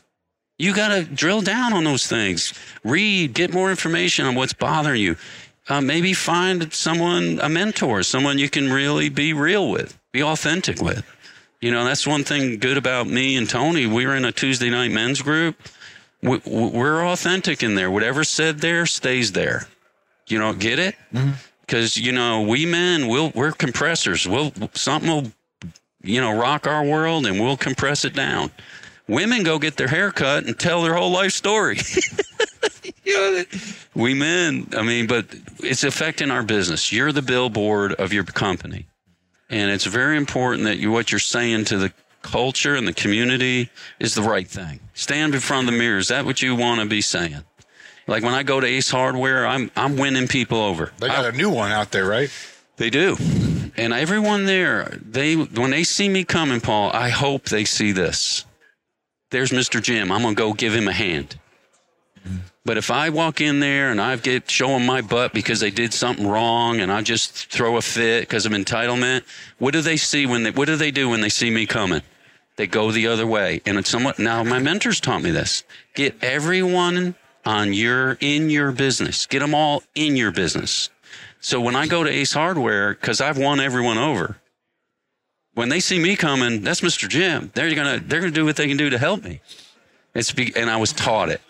You 0.58 0.74
got 0.74 0.90
to 0.90 1.04
drill 1.04 1.42
down 1.42 1.74
on 1.74 1.84
those 1.84 2.08
things. 2.08 2.54
Read, 2.84 3.34
get 3.34 3.54
more 3.54 3.70
information 3.70 4.26
on 4.26 4.36
what's 4.36 4.54
bothering 4.54 5.02
you. 5.02 5.16
Uh, 5.70 5.82
maybe 5.82 6.14
find 6.14 6.74
someone, 6.74 7.40
a 7.42 7.48
mentor, 7.48 8.04
someone 8.04 8.38
you 8.38 8.50
can 8.50 8.72
really 8.72 9.10
be 9.10 9.34
real 9.34 9.70
with, 9.72 9.98
be 10.12 10.22
authentic 10.22 10.82
with. 10.82 11.06
You 11.62 11.72
know, 11.72 11.86
that's 11.86 12.06
one 12.06 12.26
thing 12.26 12.60
good 12.60 12.78
about 12.78 13.08
me 13.08 13.38
and 13.38 13.50
Tony. 13.50 13.88
We 13.88 14.06
were 14.06 14.16
in 14.16 14.26
a 14.26 14.32
Tuesday 14.34 14.70
night 14.70 14.92
men's 14.92 15.22
group. 15.22 15.56
We, 16.24 16.40
we're 16.46 17.06
authentic 17.06 17.62
in 17.64 17.76
there. 17.76 17.92
Whatever's 17.92 18.30
said 18.30 18.60
there 18.60 18.86
stays 18.86 19.34
there. 19.34 19.68
You 20.28 20.40
don't 20.40 20.60
get 20.60 20.80
it? 20.80 20.96
Mm-hmm. 21.14 21.32
Because 21.62 21.98
you 21.98 22.12
know, 22.12 22.42
we 22.42 22.66
men, 22.66 23.08
we'll 23.08 23.32
we're 23.36 23.52
compressors. 23.52 24.28
We'll 24.28 24.54
something 24.74 25.10
will, 25.10 25.32
you 26.02 26.22
know, 26.22 26.36
rock 26.38 26.66
our 26.66 26.84
world, 26.84 27.26
and 27.26 27.40
we'll 27.40 27.58
compress 27.58 28.06
it 28.06 28.14
down. 28.14 28.52
Women 29.08 29.44
go 29.44 29.60
get 29.60 29.76
their 29.76 29.90
hair 29.90 30.12
cut 30.12 30.46
and 30.46 30.58
tell 30.58 30.82
their 30.82 30.94
whole 30.94 31.12
life 31.12 31.34
story. 31.34 31.78
you 33.04 33.14
know, 33.14 33.44
we 33.96 34.14
men, 34.14 34.70
I 34.78 34.82
mean, 34.82 35.08
but 35.08 35.26
it's 35.60 35.84
affecting 35.84 36.32
our 36.32 36.44
business. 36.44 36.92
You're 36.92 37.12
the 37.12 37.22
billboard 37.22 37.94
of 37.94 38.14
your 38.14 38.24
company. 38.24 38.88
And 39.50 39.70
it's 39.72 39.86
very 39.86 40.18
important 40.18 40.64
that 40.64 40.78
you, 40.78 40.92
what 40.92 41.12
you're 41.12 41.20
saying 41.20 41.66
to 41.66 41.78
the 41.78 41.94
culture 42.24 42.76
and 42.76 42.88
the 42.88 42.94
community 42.94 43.70
is 44.00 44.16
the 44.16 44.24
right 44.24 44.48
thing. 44.48 44.80
Stand 44.94 45.36
in 45.36 45.42
front 45.42 45.68
of 45.68 45.74
the 45.74 45.78
mirror. 45.78 46.00
Is 46.00 46.08
that 46.08 46.26
what 46.26 46.42
you 46.42 46.56
want 46.56 46.82
to 46.82 46.88
be 46.88 47.02
saying? 47.02 47.44
Like 48.08 48.24
when 48.24 48.34
I 48.34 48.44
go 48.44 48.60
to 48.60 48.68
Ace 48.68 48.90
Hardware, 48.90 49.46
I'm, 49.46 49.70
I'm 49.76 49.96
winning 49.96 50.28
people 50.28 50.58
over. 50.58 50.92
They 50.98 51.08
got 51.08 51.26
a 51.26 51.38
new 51.38 51.50
one 51.50 51.72
out 51.72 51.92
there, 51.92 52.06
right? 52.06 52.30
They 52.78 52.90
do. 52.90 53.16
And 53.78 53.94
everyone 53.94 54.46
there, 54.46 54.98
they 55.02 55.36
when 55.36 55.72
they 55.72 55.84
see 55.84 56.10
me 56.10 56.24
coming, 56.24 56.62
Paul, 56.62 56.92
I 56.94 57.10
hope 57.10 57.46
they 57.46 57.66
see 57.66 57.92
this. 57.92 58.46
There's 59.32 59.52
Mr. 59.52 59.82
Jim. 59.82 60.12
I'm 60.12 60.22
gonna 60.22 60.36
go 60.36 60.54
give 60.54 60.74
him 60.74 60.88
a 60.88 60.94
hand. 60.94 61.40
But 62.66 62.78
if 62.78 62.92
I 62.92 63.10
walk 63.10 63.42
in 63.42 63.60
there 63.60 63.92
and 63.92 64.00
I 64.00 64.16
get 64.16 64.50
showing 64.50 64.86
my 64.86 65.02
butt 65.02 65.34
because 65.34 65.60
they 65.60 65.72
did 65.72 65.94
something 65.94 66.26
wrong 66.26 66.80
and 66.80 66.92
I 66.92 67.02
just 67.02 67.52
throw 67.52 67.76
a 67.76 67.82
fit 67.82 68.22
because 68.22 68.46
of 68.46 68.54
entitlement, 68.54 69.24
what 69.58 69.74
do 69.74 69.82
they 69.82 69.98
see 69.98 70.26
when 70.26 70.44
they 70.44 70.52
what 70.52 70.68
do 70.68 70.76
they 70.76 70.92
do 70.92 71.10
when 71.10 71.22
they 71.22 71.30
see 71.30 71.50
me 71.50 71.66
coming? 71.66 72.02
They 72.56 72.68
go 72.68 72.92
the 72.92 73.08
other 73.08 73.26
way. 73.26 73.62
And 73.66 73.78
it's 73.78 73.90
somewhat 73.90 74.20
now 74.20 74.44
my 74.44 74.60
mentors 74.60 75.00
taught 75.00 75.22
me 75.22 75.32
this. 75.32 75.64
Get 75.96 76.24
everyone 76.24 77.16
on 77.46 77.74
your 77.74 78.18
in 78.20 78.50
your 78.50 78.72
business. 78.72 79.26
Get 79.26 79.40
them 79.40 79.56
all 79.56 79.84
in 79.96 80.16
your 80.16 80.32
business. 80.32 80.90
So 81.40 81.60
when 81.60 81.76
I 81.76 81.88
go 81.88 82.04
to 82.04 82.10
Ace 82.10 82.34
Hardware, 82.34 82.94
because 82.94 83.20
I've 83.20 83.38
won 83.38 83.60
everyone 83.60 83.98
over, 83.98 84.38
when 85.56 85.70
they 85.70 85.80
see 85.80 86.00
me 86.00 86.16
coming, 86.16 86.62
that's 86.62 86.82
Mr. 86.82 87.08
Jim. 87.08 87.52
They're 87.54 87.74
gonna 87.76 88.00
they're 88.00 88.22
gonna 88.22 88.32
do 88.32 88.46
what 88.46 88.56
they 88.56 88.68
can 88.68 88.78
do 88.78 88.90
to 88.90 88.98
help 88.98 89.24
me. 89.24 89.42
It's 90.14 90.32
be, 90.32 90.54
and 90.56 90.70
I 90.70 90.78
was 90.78 90.94
taught 90.94 91.30
it. 91.30 91.42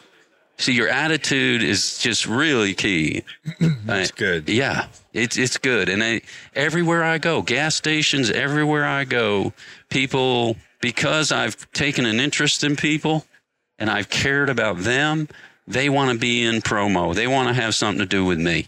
See, 0.57 0.73
your 0.73 0.87
attitude 0.87 1.63
is 1.63 1.97
just 1.97 2.25
really 2.25 2.73
key. 2.73 3.23
That's 3.85 4.11
uh, 4.11 4.15
good. 4.15 4.49
Yeah, 4.49 4.87
it's 5.11 5.37
it's 5.37 5.57
good. 5.57 5.89
And 5.89 6.03
I, 6.03 6.21
everywhere 6.55 7.03
I 7.03 7.17
go, 7.17 7.41
gas 7.41 7.75
stations, 7.75 8.29
everywhere 8.29 8.85
I 8.85 9.03
go, 9.03 9.53
people 9.89 10.57
because 10.83 11.31
I've 11.31 11.71
taken 11.71 12.05
an 12.05 12.19
interest 12.19 12.61
in 12.61 12.75
people 12.75 13.25
and 13.79 13.89
I've 13.89 14.09
cared 14.09 14.49
about 14.49 14.79
them, 14.79 15.29
they 15.65 15.87
want 15.87 16.11
to 16.11 16.19
be 16.19 16.43
in 16.43 16.61
promo. 16.61 17.15
They 17.15 17.25
want 17.25 17.47
to 17.47 17.53
have 17.53 17.73
something 17.73 17.99
to 17.99 18.05
do 18.05 18.25
with 18.25 18.37
me. 18.37 18.67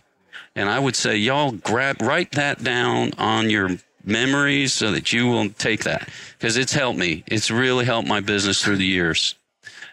And 0.56 0.70
I 0.70 0.80
would 0.80 0.96
say, 0.96 1.18
y'all 1.18 1.52
grab, 1.52 2.02
write 2.02 2.32
that 2.32 2.64
down 2.64 3.12
on 3.18 3.50
your 3.50 3.72
memories 4.06 4.72
so 4.72 4.94
that 4.94 5.12
you 5.12 5.28
will 5.28 5.50
take 5.50 5.84
that 5.84 6.08
because 6.40 6.56
it's 6.56 6.72
helped 6.72 6.98
me. 6.98 7.26
It's 7.28 7.52
really 7.52 7.84
helped 7.84 8.08
my 8.08 8.22
business 8.22 8.64
through 8.64 8.78
the 8.78 8.86
years. 8.86 9.36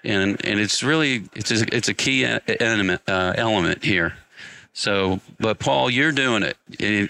And, 0.05 0.45
and 0.47 0.61
it's 0.61 0.85
really, 0.85 1.25
it's 1.35 1.51
a, 1.51 1.75
it's 1.75 1.89
a 1.89 1.95
key 1.95 2.25
element, 2.25 3.03
uh, 3.09 3.33
element 3.37 3.83
here. 3.83 4.15
So, 4.75 5.21
but 5.39 5.59
Paul, 5.59 5.91
you're 5.91 6.13
doing 6.13 6.43
it. 6.43 6.57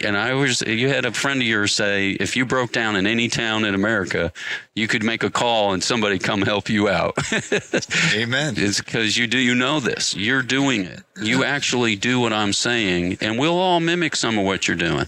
And 0.04 0.16
I 0.16 0.34
was, 0.34 0.62
you 0.62 0.88
had 0.88 1.04
a 1.04 1.12
friend 1.12 1.40
of 1.40 1.46
yours 1.46 1.72
say, 1.72 2.10
if 2.10 2.36
you 2.36 2.44
broke 2.44 2.72
down 2.72 2.96
in 2.96 3.06
any 3.06 3.28
town 3.28 3.64
in 3.64 3.74
America, 3.74 4.32
you 4.74 4.88
could 4.88 5.04
make 5.04 5.22
a 5.22 5.30
call 5.30 5.72
and 5.72 5.82
somebody 5.82 6.18
come 6.18 6.42
help 6.42 6.68
you 6.68 6.88
out. 6.88 7.16
Amen. 8.14 8.54
It's 8.56 8.80
because 8.80 9.16
you 9.16 9.28
do, 9.28 9.38
you 9.38 9.54
know 9.54 9.78
this. 9.78 10.16
You're 10.16 10.42
doing 10.42 10.84
it. 10.84 11.02
You 11.20 11.44
actually 11.44 11.94
do 11.94 12.18
what 12.18 12.32
I'm 12.32 12.52
saying, 12.52 13.18
and 13.20 13.38
we'll 13.38 13.58
all 13.58 13.78
mimic 13.78 14.16
some 14.16 14.38
of 14.38 14.44
what 14.44 14.66
you're 14.66 14.76
doing. 14.76 15.06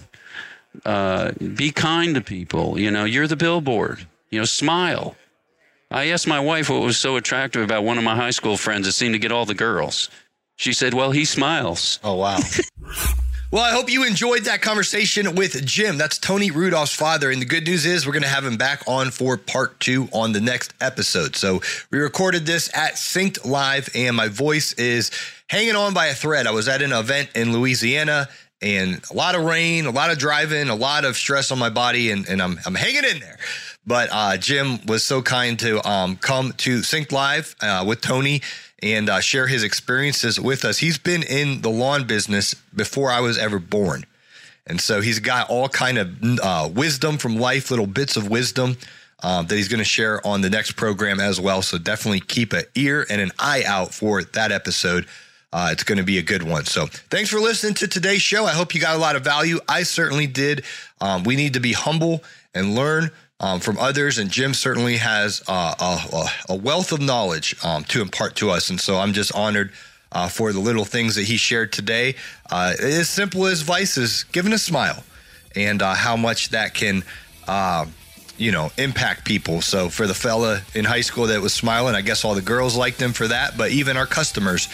Uh, 0.85 1.31
be 1.55 1.71
kind 1.71 2.15
to 2.15 2.21
people. 2.21 2.79
You 2.79 2.89
know, 2.89 3.03
you're 3.03 3.27
the 3.27 3.35
billboard. 3.35 4.05
You 4.29 4.39
know, 4.39 4.45
smile. 4.45 5.15
I 5.91 6.05
asked 6.09 6.27
my 6.27 6.39
wife 6.39 6.69
what 6.69 6.81
was 6.81 6.97
so 6.97 7.15
attractive 7.15 7.63
about 7.63 7.83
one 7.83 7.97
of 7.97 8.03
my 8.03 8.15
high 8.15 8.31
school 8.31 8.57
friends 8.57 8.85
that 8.85 8.93
seemed 8.93 9.13
to 9.13 9.19
get 9.19 9.31
all 9.31 9.45
the 9.45 9.53
girls. 9.53 10.09
She 10.55 10.73
said, 10.73 10.93
"Well, 10.93 11.11
he 11.11 11.25
smiles." 11.25 11.99
Oh 12.03 12.15
wow. 12.15 12.39
Well, 13.55 13.63
I 13.63 13.71
hope 13.71 13.89
you 13.89 14.03
enjoyed 14.03 14.41
that 14.45 14.61
conversation 14.61 15.33
with 15.33 15.65
Jim. 15.65 15.97
That's 15.97 16.17
Tony 16.17 16.51
Rudolph's 16.51 16.93
father. 16.93 17.31
And 17.31 17.41
the 17.41 17.45
good 17.45 17.65
news 17.65 17.85
is 17.85 18.05
we're 18.05 18.11
going 18.11 18.23
to 18.23 18.27
have 18.27 18.43
him 18.43 18.57
back 18.57 18.83
on 18.85 19.11
for 19.11 19.37
part 19.37 19.79
two 19.79 20.09
on 20.11 20.33
the 20.33 20.41
next 20.41 20.73
episode. 20.81 21.37
So 21.37 21.61
we 21.89 21.99
recorded 21.99 22.45
this 22.45 22.69
at 22.75 22.95
Synced 22.95 23.45
Live, 23.45 23.87
and 23.95 24.13
my 24.17 24.27
voice 24.27 24.73
is 24.73 25.09
hanging 25.47 25.77
on 25.77 25.93
by 25.93 26.07
a 26.07 26.13
thread. 26.13 26.47
I 26.47 26.51
was 26.51 26.67
at 26.67 26.81
an 26.81 26.91
event 26.91 27.29
in 27.33 27.53
Louisiana 27.53 28.27
and 28.61 29.01
a 29.09 29.13
lot 29.13 29.35
of 29.35 29.45
rain, 29.45 29.85
a 29.85 29.91
lot 29.91 30.11
of 30.11 30.17
driving, 30.17 30.67
a 30.67 30.75
lot 30.75 31.05
of 31.05 31.15
stress 31.15 31.49
on 31.49 31.59
my 31.59 31.69
body, 31.69 32.11
and, 32.11 32.27
and 32.27 32.41
I'm, 32.41 32.59
I'm 32.65 32.75
hanging 32.75 33.03
in 33.09 33.19
there. 33.19 33.37
But 33.87 34.09
uh, 34.11 34.35
Jim 34.37 34.85
was 34.87 35.03
so 35.03 35.21
kind 35.21 35.57
to 35.59 35.87
um, 35.87 36.17
come 36.17 36.51
to 36.57 36.81
Sync 36.81 37.11
Live 37.11 37.55
uh, 37.61 37.85
with 37.87 38.01
Tony 38.01 38.41
and 38.81 39.09
uh, 39.09 39.19
share 39.19 39.47
his 39.47 39.63
experiences 39.63 40.39
with 40.39 40.65
us. 40.65 40.77
He's 40.77 40.97
been 40.97 41.23
in 41.23 41.61
the 41.61 41.69
lawn 41.69 42.05
business 42.05 42.53
before 42.53 43.11
I 43.11 43.21
was 43.21 43.37
ever 43.37 43.59
born. 43.59 44.05
And 44.67 44.81
so 44.81 45.01
he's 45.01 45.19
got 45.19 45.49
all 45.49 45.69
kind 45.69 45.97
of 45.97 46.09
uh, 46.41 46.69
wisdom 46.73 47.17
from 47.17 47.37
life, 47.37 47.69
little 47.69 47.87
bits 47.87 48.17
of 48.17 48.29
wisdom 48.29 48.77
um, 49.23 49.47
that 49.47 49.55
he's 49.55 49.67
going 49.67 49.79
to 49.79 49.85
share 49.85 50.25
on 50.25 50.41
the 50.41 50.49
next 50.49 50.71
program 50.73 51.19
as 51.19 51.39
well. 51.39 51.61
So 51.61 51.77
definitely 51.77 52.19
keep 52.19 52.53
an 52.53 52.63
ear 52.75 53.05
and 53.09 53.21
an 53.21 53.31
eye 53.39 53.63
out 53.65 53.93
for 53.93 54.23
that 54.23 54.51
episode. 54.51 55.07
Uh, 55.53 55.69
it's 55.71 55.83
going 55.83 55.97
to 55.97 56.03
be 56.03 56.17
a 56.17 56.23
good 56.23 56.43
one. 56.43 56.65
So 56.65 56.87
thanks 56.87 57.29
for 57.29 57.39
listening 57.39 57.75
to 57.75 57.87
today's 57.87 58.21
show. 58.21 58.45
I 58.45 58.51
hope 58.51 58.75
you 58.75 58.81
got 58.81 58.95
a 58.95 58.99
lot 58.99 59.15
of 59.15 59.23
value. 59.23 59.59
I 59.69 59.83
certainly 59.83 60.27
did. 60.27 60.63
Um, 60.99 61.23
we 61.23 61.35
need 61.35 61.53
to 61.53 61.59
be 61.59 61.73
humble 61.73 62.23
and 62.53 62.75
learn 62.75 63.11
um, 63.39 63.59
from 63.59 63.77
others, 63.77 64.17
and 64.17 64.29
Jim 64.29 64.53
certainly 64.53 64.97
has 64.97 65.43
uh, 65.47 65.75
a, 65.79 66.53
a, 66.53 66.55
wealth 66.55 66.91
of 66.91 67.01
knowledge 67.01 67.55
um, 67.63 67.83
to 67.85 68.01
impart 68.01 68.35
to 68.37 68.49
us. 68.49 68.69
And 68.69 68.79
so 68.79 68.97
I'm 68.97 69.11
just 69.11 69.35
honored 69.35 69.71
uh, 70.11 70.29
for 70.29 70.53
the 70.53 70.59
little 70.59 70.85
things 70.85 71.15
that 71.15 71.23
he 71.23 71.35
shared 71.35 71.73
today. 71.73 72.15
Uh, 72.49 72.73
as 72.79 73.09
simple 73.09 73.45
as 73.45 73.61
vices, 73.61 74.23
giving 74.31 74.53
a 74.53 74.57
smile, 74.57 75.03
and 75.55 75.81
uh, 75.81 75.93
how 75.93 76.15
much 76.15 76.49
that 76.49 76.73
can, 76.73 77.03
uh, 77.47 77.85
you 78.37 78.51
know, 78.51 78.71
impact 78.77 79.25
people. 79.25 79.61
So 79.61 79.89
for 79.89 80.07
the 80.07 80.13
fella 80.13 80.61
in 80.73 80.85
high 80.85 81.01
school 81.01 81.27
that 81.27 81.41
was 81.41 81.53
smiling, 81.53 81.93
I 81.93 82.01
guess 82.01 82.23
all 82.23 82.35
the 82.35 82.41
girls 82.41 82.77
liked 82.77 83.01
him 83.01 83.11
for 83.11 83.27
that. 83.27 83.57
But 83.57 83.71
even 83.71 83.97
our 83.97 84.07
customers, 84.07 84.69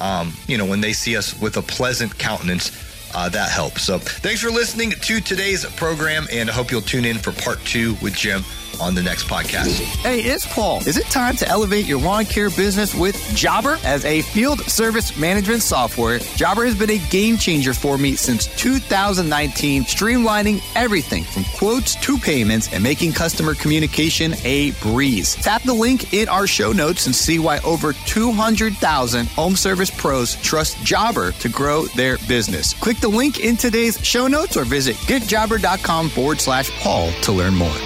um, 0.00 0.32
you 0.46 0.56
know, 0.56 0.66
when 0.66 0.80
they 0.80 0.94
see 0.94 1.16
us 1.16 1.38
with 1.38 1.58
a 1.58 1.62
pleasant 1.62 2.18
countenance. 2.18 2.75
Uh, 3.16 3.30
that 3.30 3.50
helps. 3.50 3.82
So, 3.82 3.98
thanks 3.98 4.42
for 4.42 4.50
listening 4.50 4.90
to 4.90 5.20
today's 5.20 5.64
program, 5.64 6.26
and 6.30 6.50
I 6.50 6.52
hope 6.52 6.70
you'll 6.70 6.82
tune 6.82 7.06
in 7.06 7.16
for 7.16 7.32
part 7.32 7.58
two 7.64 7.96
with 8.02 8.14
Jim 8.14 8.44
on 8.80 8.94
the 8.94 9.02
next 9.02 9.24
podcast. 9.24 9.80
Hey, 10.02 10.20
it's 10.20 10.46
Paul. 10.46 10.86
Is 10.86 10.96
it 10.96 11.06
time 11.06 11.36
to 11.36 11.48
elevate 11.48 11.86
your 11.86 11.98
lawn 11.98 12.24
care 12.24 12.50
business 12.50 12.94
with 12.94 13.16
Jobber? 13.34 13.78
As 13.84 14.04
a 14.04 14.22
field 14.22 14.60
service 14.62 15.16
management 15.16 15.62
software, 15.62 16.18
Jobber 16.36 16.64
has 16.64 16.74
been 16.74 16.90
a 16.90 16.98
game 17.08 17.36
changer 17.36 17.72
for 17.72 17.98
me 17.98 18.16
since 18.16 18.46
2019, 18.56 19.84
streamlining 19.84 20.62
everything 20.74 21.24
from 21.24 21.44
quotes 21.56 21.94
to 21.96 22.18
payments 22.18 22.72
and 22.72 22.82
making 22.82 23.12
customer 23.12 23.54
communication 23.54 24.34
a 24.44 24.72
breeze. 24.82 25.34
Tap 25.36 25.62
the 25.62 25.74
link 25.74 26.12
in 26.12 26.28
our 26.28 26.46
show 26.46 26.72
notes 26.72 27.06
and 27.06 27.14
see 27.14 27.38
why 27.38 27.58
over 27.60 27.92
200,000 27.92 29.26
home 29.28 29.56
service 29.56 29.90
pros 29.90 30.36
trust 30.36 30.82
Jobber 30.84 31.32
to 31.32 31.48
grow 31.48 31.86
their 31.86 32.18
business. 32.28 32.74
Click 32.74 32.98
the 33.06 33.16
link 33.16 33.38
in 33.38 33.56
today's 33.56 33.96
show 34.04 34.26
notes 34.26 34.56
or 34.56 34.64
visit 34.64 34.96
getjobber.com 35.06 36.08
forward 36.08 36.40
slash 36.40 36.70
Paul 36.80 37.12
to 37.22 37.30
learn 37.30 37.54
more. 37.54 37.78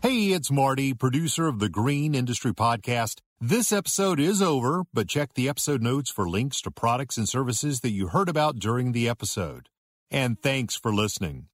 Hey, 0.00 0.28
it's 0.28 0.50
Marty, 0.50 0.94
producer 0.94 1.48
of 1.48 1.58
the 1.58 1.68
Green 1.68 2.14
Industry 2.14 2.54
Podcast. 2.54 3.16
This 3.40 3.72
episode 3.72 4.20
is 4.20 4.40
over, 4.40 4.84
but 4.94 5.08
check 5.08 5.34
the 5.34 5.48
episode 5.48 5.82
notes 5.82 6.10
for 6.10 6.28
links 6.28 6.60
to 6.62 6.70
products 6.70 7.16
and 7.18 7.28
services 7.28 7.80
that 7.80 7.90
you 7.90 8.08
heard 8.08 8.28
about 8.28 8.56
during 8.56 8.92
the 8.92 9.08
episode. 9.08 9.68
And 10.10 10.40
thanks 10.40 10.76
for 10.76 10.94
listening. 10.94 11.49